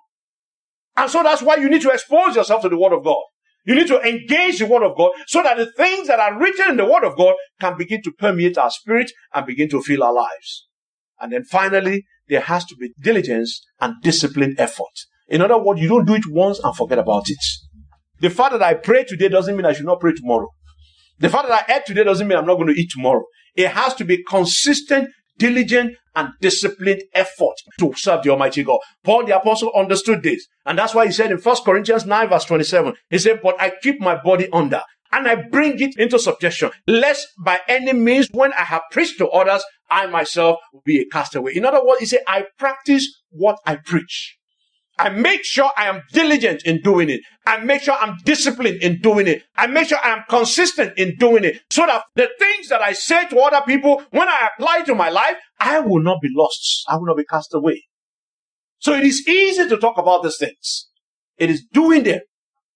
And 0.98 1.10
so 1.10 1.24
that's 1.24 1.42
why 1.42 1.56
you 1.56 1.70
need 1.70 1.82
to 1.84 1.92
expose 1.92 2.36
yourself 2.36 2.62
to 2.63 2.70
the 2.70 2.78
word 2.78 2.94
of 2.94 3.04
God. 3.04 3.24
You 3.65 3.76
need 3.76 3.88
to 3.88 4.02
engage 4.02 4.60
the 4.60 4.65
Word 4.65 4.84
of 4.84 4.97
God 4.97 5.12
so 5.28 5.41
that 5.41 5.58
the 5.58 5.71
things 5.71 6.08
that 6.08 6.19
are 6.19 6.38
written 6.38 6.71
in 6.71 6.78
the 6.78 6.86
Word 6.86 7.04
of 7.04 7.15
God 7.17 7.36
can 7.60 7.78
begin 7.78 8.02
to 8.04 8.12
permeate 8.12 8.58
our 8.58 8.69
spirit 8.69 9.12
and 9.34 9.45
begin 9.45 9.69
to 9.69 9.82
fill 9.82 10.04
our 10.04 10.13
lives. 10.13 10.67
And 11.19 11.32
then 11.32 11.43
finally, 11.45 12.06
there 12.28 12.41
has 12.41 12.65
to 12.65 12.76
be 12.76 12.93
diligence 12.99 13.63
and 13.80 13.95
disciplined 14.02 14.60
effort. 14.60 14.93
In 15.30 15.41
other 15.41 15.58
words, 15.58 15.82
you 15.82 15.88
don't 15.88 16.06
do 16.06 16.15
it 16.15 16.23
once 16.28 16.60
and 16.60 16.76
forget 16.76 16.99
about 16.99 17.30
it. 17.30 17.43
The 18.19 18.30
fact 18.30 18.54
that 18.54 18.63
I 18.63 18.73
pray 18.73 19.06
today 19.06 19.30
doesn't 19.30 19.56
mean 19.56 19.65
I 19.65 19.73
should 19.73 19.86
not 19.86 19.99
pray 19.99 20.13
tomorrow. 20.13 20.49
The 21.19 21.30
fact 21.30 21.47
that 21.47 21.65
I 21.69 21.78
ate 21.78 21.86
today 21.86 22.04
doesn't 22.04 22.28
mean 22.28 22.38
I'm 22.38 22.45
not 22.45 22.56
going 22.56 22.73
to 22.73 22.80
eat 22.80 22.89
tomorrow. 22.91 23.23
It 23.56 23.69
has 23.69 23.93
to 23.95 24.06
be 24.06 24.23
consistent, 24.23 25.10
diligent, 25.38 25.96
and 26.15 26.30
disciplined 26.41 27.04
effort 27.13 27.56
to 27.80 27.93
serve 27.96 28.24
the 28.24 28.30
Almighty 28.30 28.63
God. 28.63 28.80
Paul 29.04 29.26
the 29.26 29.36
Apostle 29.36 29.72
understood 29.76 30.24
this. 30.24 30.48
And 30.65 30.78
that's 30.78 30.93
why 30.93 31.06
he 31.06 31.12
said 31.12 31.32
in 31.32 31.38
1 31.38 31.56
Corinthians 31.65 32.06
9 32.06 32.30
verse 32.30 32.46
27, 32.46 32.93
he 33.10 33.17
said, 33.17 33.39
but 33.41 33.60
I 33.60 33.74
keep 33.82 34.00
my 34.00 34.22
body 34.22 34.48
under 34.54 34.82
and 35.12 35.28
I 35.28 35.36
bring 35.36 35.80
it 35.80 35.98
into 35.98 36.17
subjection, 36.17 36.72
lest 36.88 37.28
by 37.38 37.60
any 37.67 37.93
means 37.93 38.30
when 38.32 38.52
I 38.54 38.63
have 38.63 38.82
preached 38.91 39.19
to 39.19 39.30
others, 39.30 39.63
I 39.89 40.08
myself 40.08 40.58
will 40.74 40.82
be 40.84 41.02
a 41.02 41.06
castaway. 41.06 41.56
In 41.56 41.65
other 41.65 41.86
words, 41.86 42.00
he 42.00 42.08
said, 42.08 42.22
I 42.28 42.46
practice 42.58 43.22
what 43.30 43.58
I 43.65 43.76
preach. 43.76 44.38
I 44.97 45.10
make 45.10 45.43
sure 45.43 45.71
I 45.75 45.86
am 45.88 46.03
diligent 46.12 46.63
in 46.65 46.82
doing 46.82 47.10
it. 47.10 47.21
I 47.47 47.58
make 47.58 47.82
sure 47.82 47.95
I'm 47.99 48.17
disciplined 48.25 48.84
in 48.84 48.99
doing 49.01 49.27
it. 49.27 49.43
I 49.56 49.67
make 49.67 49.88
sure 49.89 49.97
I 50.03 50.10
am 50.10 50.23
consistent 50.29 50.97
in 50.97 51.15
doing 51.17 51.43
it 51.43 51.62
so 51.71 51.86
that 51.86 52.03
the 52.15 52.29
things 52.39 52.69
that 52.69 52.82
I 52.82 52.93
say 52.93 53.27
to 53.27 53.39
other 53.39 53.62
people, 53.65 54.03
when 54.12 54.29
I 54.29 54.49
apply 54.53 54.84
to 54.84 54.95
my 54.95 55.10
life, 55.10 55.38
I 55.60 55.79
will 55.79 56.01
not 56.01 56.21
be 56.21 56.29
lost. 56.32 56.86
I 56.88 56.97
will 56.97 57.08
not 57.08 57.17
be 57.17 57.25
cast 57.25 57.53
away. 57.53 57.84
So 58.79 58.93
it 58.93 59.03
is 59.03 59.27
easy 59.27 59.67
to 59.67 59.77
talk 59.77 59.97
about 59.97 60.23
these 60.23 60.38
things. 60.38 60.89
It 61.38 61.49
is 61.49 61.65
doing 61.73 62.03
them 62.03 62.21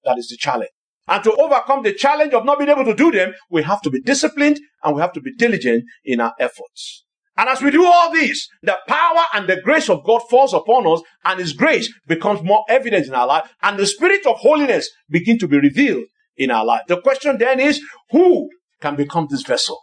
that 0.05 0.17
is 0.17 0.29
the 0.29 0.37
challenge. 0.37 0.71
And 1.07 1.23
to 1.23 1.33
overcome 1.35 1.83
the 1.83 1.93
challenge 1.93 2.33
of 2.33 2.45
not 2.45 2.57
being 2.57 2.69
able 2.69 2.85
to 2.85 2.95
do 2.95 3.11
them, 3.11 3.33
we 3.49 3.63
have 3.63 3.81
to 3.83 3.89
be 3.89 4.01
disciplined 4.01 4.59
and 4.83 4.95
we 4.95 5.01
have 5.01 5.13
to 5.13 5.21
be 5.21 5.33
diligent 5.35 5.85
in 6.03 6.19
our 6.19 6.33
efforts. 6.39 7.05
And 7.37 7.49
as 7.49 7.61
we 7.61 7.69
do 7.69 7.85
all 7.85 8.11
this, 8.11 8.47
the 8.63 8.77
power 8.87 9.25
and 9.33 9.47
the 9.47 9.61
grace 9.61 9.89
of 9.89 10.03
God 10.03 10.21
falls 10.29 10.53
upon 10.53 10.87
us 10.87 11.01
and 11.23 11.39
His 11.39 11.53
grace 11.53 11.93
becomes 12.07 12.41
more 12.41 12.65
evident 12.67 13.05
in 13.07 13.13
our 13.13 13.27
life 13.27 13.53
and 13.61 13.77
the 13.77 13.85
spirit 13.85 14.25
of 14.25 14.37
holiness 14.37 14.89
begin 15.09 15.37
to 15.39 15.47
be 15.47 15.59
revealed 15.59 16.05
in 16.35 16.51
our 16.51 16.65
life. 16.65 16.81
The 16.87 17.01
question 17.01 17.37
then 17.37 17.59
is, 17.59 17.81
who 18.09 18.49
can 18.81 18.95
become 18.95 19.27
this 19.29 19.43
vessel? 19.43 19.79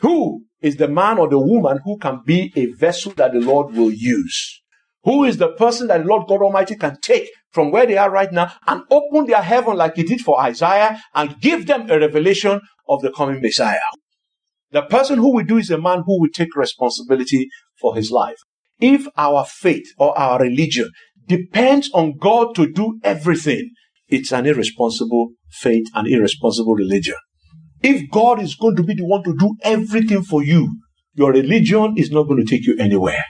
Who 0.00 0.44
is 0.60 0.76
the 0.76 0.88
man 0.88 1.18
or 1.18 1.28
the 1.28 1.38
woman 1.38 1.80
who 1.84 1.98
can 1.98 2.20
be 2.24 2.52
a 2.56 2.66
vessel 2.66 3.12
that 3.16 3.32
the 3.32 3.40
Lord 3.40 3.74
will 3.74 3.92
use? 3.92 4.62
Who 5.04 5.24
is 5.24 5.36
the 5.38 5.52
person 5.52 5.86
that 5.88 5.98
the 5.98 6.08
Lord 6.08 6.28
God 6.28 6.42
Almighty 6.42 6.74
can 6.76 6.98
take 7.00 7.30
from 7.52 7.70
where 7.70 7.86
they 7.86 7.96
are 7.96 8.10
right 8.10 8.32
now 8.32 8.52
and 8.66 8.82
open 8.90 9.26
their 9.26 9.42
heaven 9.42 9.76
like 9.76 9.94
He 9.96 10.02
did 10.02 10.20
for 10.20 10.40
Isaiah 10.40 11.00
and 11.14 11.40
give 11.40 11.66
them 11.66 11.88
a 11.88 11.98
revelation 11.98 12.60
of 12.88 13.02
the 13.02 13.12
coming 13.12 13.40
Messiah? 13.40 13.78
The 14.70 14.82
person 14.82 15.18
who 15.18 15.34
will 15.34 15.44
do 15.44 15.56
is 15.56 15.70
a 15.70 15.78
man 15.78 16.02
who 16.04 16.20
will 16.20 16.30
take 16.32 16.54
responsibility 16.54 17.48
for 17.80 17.96
his 17.96 18.10
life. 18.10 18.36
If 18.80 19.06
our 19.16 19.44
faith 19.44 19.86
or 19.98 20.16
our 20.18 20.40
religion 20.40 20.90
depends 21.26 21.90
on 21.92 22.18
God 22.18 22.54
to 22.56 22.70
do 22.70 22.98
everything, 23.02 23.70
it's 24.08 24.32
an 24.32 24.46
irresponsible 24.46 25.30
faith 25.50 25.86
and 25.94 26.06
irresponsible 26.06 26.74
religion. 26.74 27.16
If 27.82 28.10
God 28.10 28.40
is 28.40 28.56
going 28.56 28.76
to 28.76 28.82
be 28.82 28.94
the 28.94 29.06
one 29.06 29.22
to 29.24 29.34
do 29.38 29.56
everything 29.62 30.22
for 30.22 30.42
you, 30.42 30.80
your 31.14 31.32
religion 31.32 31.94
is 31.96 32.10
not 32.10 32.24
going 32.24 32.44
to 32.44 32.50
take 32.50 32.66
you 32.66 32.76
anywhere. 32.78 33.24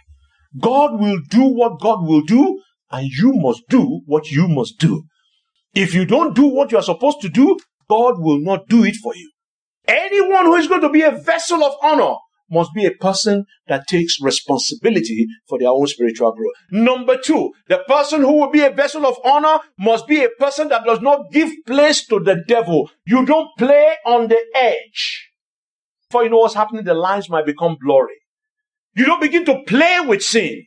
God 0.60 0.98
will 1.00 1.18
do 1.28 1.44
what 1.44 1.80
God 1.80 2.06
will 2.06 2.22
do, 2.22 2.60
and 2.90 3.06
you 3.06 3.32
must 3.34 3.62
do 3.68 4.00
what 4.06 4.30
you 4.30 4.48
must 4.48 4.78
do. 4.78 5.04
If 5.74 5.94
you 5.94 6.04
don't 6.04 6.34
do 6.34 6.46
what 6.46 6.72
you 6.72 6.78
are 6.78 6.82
supposed 6.82 7.20
to 7.20 7.28
do, 7.28 7.58
God 7.88 8.14
will 8.18 8.40
not 8.40 8.68
do 8.68 8.84
it 8.84 8.96
for 8.96 9.14
you. 9.14 9.30
Anyone 9.88 10.44
who 10.44 10.56
is 10.56 10.68
going 10.68 10.82
to 10.82 10.90
be 10.90 11.02
a 11.02 11.10
vessel 11.10 11.64
of 11.64 11.74
honor 11.82 12.14
must 12.50 12.72
be 12.74 12.86
a 12.86 12.92
person 12.92 13.44
that 13.68 13.86
takes 13.86 14.20
responsibility 14.20 15.26
for 15.48 15.58
their 15.58 15.68
own 15.68 15.86
spiritual 15.86 16.32
growth. 16.32 16.52
Number 16.70 17.16
two, 17.16 17.52
the 17.68 17.78
person 17.88 18.20
who 18.20 18.32
will 18.32 18.50
be 18.50 18.62
a 18.62 18.70
vessel 18.70 19.06
of 19.06 19.18
honor 19.24 19.58
must 19.78 20.06
be 20.06 20.22
a 20.24 20.30
person 20.38 20.68
that 20.68 20.84
does 20.84 21.00
not 21.00 21.30
give 21.32 21.50
place 21.66 22.06
to 22.06 22.20
the 22.20 22.42
devil. 22.46 22.90
You 23.06 23.24
don't 23.24 23.48
play 23.58 23.96
on 24.06 24.28
the 24.28 24.40
edge. 24.54 25.30
For 26.10 26.22
you 26.22 26.30
know 26.30 26.38
what's 26.38 26.54
happening, 26.54 26.84
the 26.84 26.94
lines 26.94 27.28
might 27.28 27.46
become 27.46 27.76
blurry. 27.80 28.16
You 28.96 29.04
don't 29.04 29.20
begin 29.20 29.44
to 29.44 29.62
play 29.66 30.00
with 30.06 30.22
sin. 30.22 30.64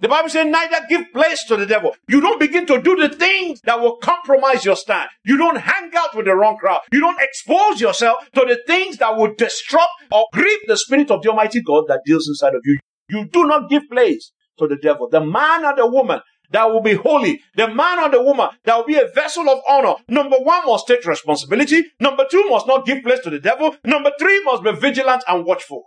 The 0.00 0.08
Bible 0.08 0.28
says, 0.28 0.46
neither 0.46 0.86
give 0.90 1.10
place 1.12 1.44
to 1.44 1.56
the 1.56 1.64
devil. 1.64 1.96
You 2.08 2.20
don't 2.20 2.38
begin 2.38 2.66
to 2.66 2.82
do 2.82 2.96
the 2.96 3.08
things 3.08 3.62
that 3.62 3.80
will 3.80 3.96
compromise 3.96 4.64
your 4.64 4.76
stand. 4.76 5.08
You 5.24 5.38
don't 5.38 5.56
hang 5.56 5.90
out 5.96 6.14
with 6.14 6.26
the 6.26 6.34
wrong 6.36 6.58
crowd. 6.58 6.80
You 6.92 7.00
don't 7.00 7.20
expose 7.20 7.80
yourself 7.80 8.18
to 8.34 8.44
the 8.46 8.58
things 8.66 8.98
that 8.98 9.16
will 9.16 9.34
disrupt 9.34 9.90
or 10.12 10.26
grieve 10.34 10.60
the 10.66 10.76
spirit 10.76 11.10
of 11.10 11.22
the 11.22 11.30
Almighty 11.30 11.62
God 11.62 11.84
that 11.88 12.02
deals 12.04 12.28
inside 12.28 12.54
of 12.54 12.60
you. 12.64 12.78
You 13.08 13.26
do 13.26 13.46
not 13.46 13.70
give 13.70 13.88
place 13.90 14.32
to 14.58 14.68
the 14.68 14.76
devil. 14.76 15.08
The 15.08 15.24
man 15.24 15.64
or 15.64 15.74
the 15.74 15.86
woman 15.86 16.20
that 16.50 16.70
will 16.70 16.82
be 16.82 16.94
holy, 16.94 17.40
the 17.56 17.68
man 17.68 17.98
or 17.98 18.10
the 18.10 18.22
woman 18.22 18.48
that 18.64 18.76
will 18.76 18.84
be 18.84 18.96
a 18.96 19.08
vessel 19.14 19.48
of 19.48 19.60
honor. 19.68 19.94
Number 20.08 20.36
one 20.36 20.66
must 20.66 20.86
take 20.86 21.04
responsibility. 21.06 21.84
Number 22.00 22.26
two 22.30 22.44
must 22.50 22.66
not 22.66 22.84
give 22.84 23.02
place 23.02 23.20
to 23.20 23.30
the 23.30 23.40
devil. 23.40 23.74
Number 23.84 24.12
three 24.18 24.42
must 24.44 24.62
be 24.62 24.72
vigilant 24.72 25.24
and 25.26 25.44
watchful. 25.44 25.84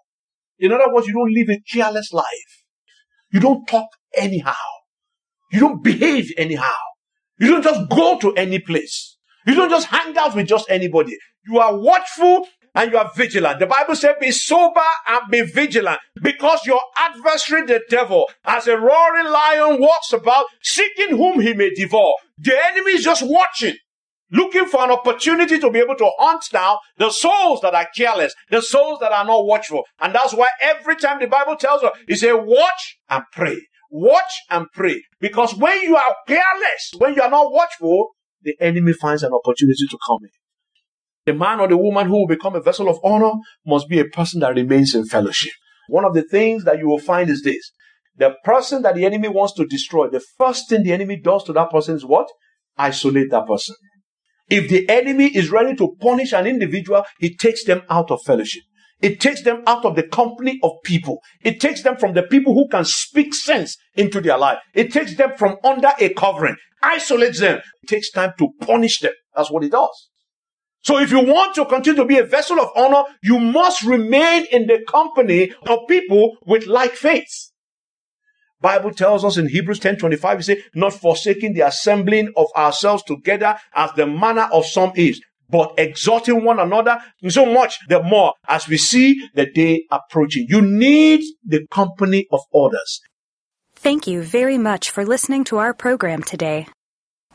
In 0.58 0.74
other 0.74 0.92
words, 0.92 1.08
you 1.08 1.14
don't 1.14 1.34
live 1.34 1.50
a 1.50 1.62
careless 1.72 2.12
life. 2.12 2.59
You 3.32 3.40
don't 3.40 3.66
talk 3.68 3.90
anyhow. 4.16 4.54
You 5.52 5.60
don't 5.60 5.84
behave 5.84 6.32
anyhow. 6.38 6.76
You 7.40 7.52
don't 7.52 7.64
just 7.64 7.90
go 7.90 8.20
to 8.20 8.34
any 8.36 8.60
place. 8.60 9.18
You 9.48 9.56
don't 9.56 9.70
just 9.70 9.88
hang 9.88 10.18
out 10.18 10.36
with 10.36 10.48
just 10.48 10.70
anybody. 10.70 11.18
You 11.48 11.60
are 11.60 11.78
watchful 11.78 12.48
and 12.76 12.92
you 12.92 12.98
are 12.98 13.12
vigilant. 13.16 13.60
The 13.60 13.66
Bible 13.66 13.96
says, 13.96 14.16
be 14.20 14.32
sober 14.32 14.82
and 15.08 15.22
be 15.32 15.42
vigilant 15.42 16.00
because 16.22 16.66
your 16.66 16.82
adversary, 16.98 17.66
the 17.66 17.82
devil, 17.90 18.30
as 18.46 18.68
a 18.68 18.78
roaring 18.78 19.26
lion 19.32 19.82
walks 19.82 20.14
about, 20.14 20.46
seeking 20.62 21.18
whom 21.18 21.40
he 21.40 21.54
may 21.54 21.72
devour. 21.74 22.14
The 22.38 22.58
enemy 22.72 22.92
is 22.92 23.04
just 23.04 23.24
watching 23.26 23.76
looking 24.32 24.66
for 24.66 24.84
an 24.84 24.92
opportunity 24.92 25.60
to 25.60 25.70
be 25.70 25.80
able 25.80 25.96
to 25.96 26.10
hunt 26.18 26.44
down 26.52 26.78
the 26.98 27.10
souls 27.10 27.62
that 27.62 27.74
are 27.74 27.88
careless, 27.96 28.34
the 28.50 28.62
souls 28.62 29.00
that 29.00 29.12
are 29.12 29.26
not 29.26 29.46
watchful. 29.46 29.84
And 30.00 30.14
that's 30.14 30.34
why 30.34 30.48
every 30.62 30.96
time 30.96 31.20
the 31.20 31.28
Bible 31.28 31.56
tells 31.56 31.84
us, 31.84 31.92
it 32.08 32.18
says, 32.18 32.36
watch 32.36 32.98
and 33.10 33.24
pray. 33.32 33.58
Watch 33.92 34.32
and 34.50 34.68
pray. 34.74 35.02
Because 35.20 35.56
when 35.56 35.82
you 35.82 35.96
are 35.96 36.16
careless, 36.28 36.92
when 36.98 37.16
you 37.16 37.22
are 37.22 37.30
not 37.30 37.52
watchful, 37.52 38.10
the 38.42 38.56
enemy 38.60 38.94
finds 38.94 39.24
an 39.24 39.34
opportunity 39.34 39.88
to 39.90 39.98
come 40.06 40.20
in. 40.24 40.30
The 41.26 41.34
man 41.34 41.60
or 41.60 41.68
the 41.68 41.78
woman 41.78 42.08
who 42.08 42.20
will 42.20 42.28
become 42.28 42.56
a 42.56 42.62
vessel 42.62 42.90
of 42.90 43.00
honor 43.04 43.32
must 43.66 43.90
be 43.90 44.00
a 44.00 44.06
person 44.06 44.40
that 44.42 44.56
remains 44.56 44.96
in 44.96 45.06
fellowship. 45.06 45.52
One 45.88 46.06
of 46.06 46.14
the 46.14 46.24
things 46.24 46.64
that 46.66 46.78
you 46.78 46.88
will 46.88 47.00
find 47.00 47.30
is 47.30 47.42
this. 47.44 47.72
The 48.16 48.36
person 48.44 48.82
that 48.84 48.96
the 48.96 49.06
enemy 49.06 49.28
wants 49.28 49.54
to 49.54 49.66
destroy, 49.66 50.10
the 50.10 50.24
first 50.38 50.70
thing 50.70 50.84
the 50.84 50.94
enemy 50.94 51.20
does 51.20 51.44
to 51.46 51.54
that 51.54 51.72
person 51.72 51.96
is 51.96 52.06
what? 52.06 52.28
Isolate 52.78 53.32
that 53.32 53.48
person. 53.48 53.76
If 54.50 54.70
the 54.70 54.90
enemy 54.90 55.28
is 55.28 55.52
ready 55.52 55.76
to 55.76 55.96
punish 56.00 56.34
an 56.34 56.48
individual, 56.48 57.04
he 57.20 57.36
takes 57.36 57.64
them 57.66 57.84
out 57.90 58.12
of 58.12 58.22
fellowship. 58.24 58.64
It 59.02 59.22
takes 59.22 59.44
them 59.44 59.64
out 59.66 59.86
of 59.86 59.96
the 59.96 60.04
company 60.04 60.60
of 60.62 60.72
people. 60.84 61.22
It 61.42 61.62
takes 61.62 61.84
them 61.84 61.96
from 61.98 62.14
the 62.14 62.24
people 62.24 62.54
who 62.54 62.68
can 62.68 62.84
speak 62.84 63.34
sense 63.34 63.78
into 63.96 64.20
their 64.20 64.38
life. 64.38 64.60
It 64.74 64.92
takes 64.92 65.16
them 65.16 65.32
from 65.38 65.58
under 65.64 65.92
a 66.00 66.14
covering, 66.14 66.58
isolates 66.84 67.40
them. 67.40 67.62
It 67.84 67.88
takes 67.88 68.12
time 68.12 68.34
to 68.40 68.50
punish 68.60 69.00
them. 69.00 69.14
That's 69.36 69.52
what 69.52 69.64
it 69.64 69.72
does. 69.72 70.10
So 70.82 70.98
if 70.98 71.12
you 71.12 71.20
want 71.20 71.56
to 71.56 71.66
continue 71.66 72.02
to 72.02 72.06
be 72.06 72.18
a 72.18 72.26
vessel 72.26 72.60
of 72.60 72.70
honor, 72.76 73.04
you 73.22 73.40
must 73.40 73.84
remain 73.84 74.46
in 74.52 74.68
the 74.68 74.84
company 74.88 75.54
of 75.68 75.80
people 75.88 76.38
with 76.46 76.68
like 76.68 76.94
faith. 76.94 77.52
Bible 78.62 78.92
tells 78.92 79.24
us 79.24 79.38
in 79.38 79.48
Hebrews 79.48 79.80
10 79.80 79.98
25, 79.98 80.40
it 80.40 80.44
says, 80.44 80.58
not 80.76 80.94
forsaking 80.94 81.54
the 81.54 81.62
assembling 81.62 82.32
of 82.36 82.48
ourselves 82.56 83.04
together 83.04 83.58
as 83.74 83.92
the 83.96 84.06
manner 84.06 84.50
of 84.52 84.66
some 84.66 84.92
is, 84.96 85.22
but 85.50 85.74
exhorting 85.78 86.44
one 86.44 86.60
another 86.60 87.00
so 87.28 87.46
much 87.46 87.80
the 87.88 88.02
more 88.04 88.34
as 88.48 88.68
we 88.68 88.78
see 88.78 89.28
the 89.34 89.46
day 89.46 89.86
approaching. 89.92 90.46
You 90.50 90.62
need 90.62 91.22
the 91.46 91.66
company 91.72 92.28
of 92.32 92.42
others. 92.54 93.02
Thank 93.76 94.08
you 94.08 94.22
very 94.22 94.58
much 94.58 94.90
for 94.90 95.06
listening 95.06 95.46
to 95.46 95.58
our 95.58 95.74
program 95.74 96.22
today. 96.22 96.68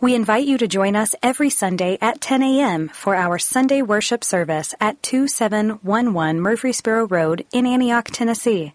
We 0.01 0.15
invite 0.15 0.47
you 0.47 0.59
to 0.59 0.69
join 0.69 0.97
us 0.97 1.15
every 1.23 1.49
Sunday 1.49 1.97
at 2.03 2.21
10 2.21 2.43
a.m. 2.43 2.89
for 2.89 3.15
our 3.15 3.39
Sunday 3.39 3.81
worship 3.81 4.23
service 4.23 4.75
at 4.79 5.03
2711 5.03 6.41
Murfreesboro 6.41 7.07
Road 7.07 7.47
in 7.53 7.67
Antioch, 7.67 8.11
Tennessee. 8.11 8.75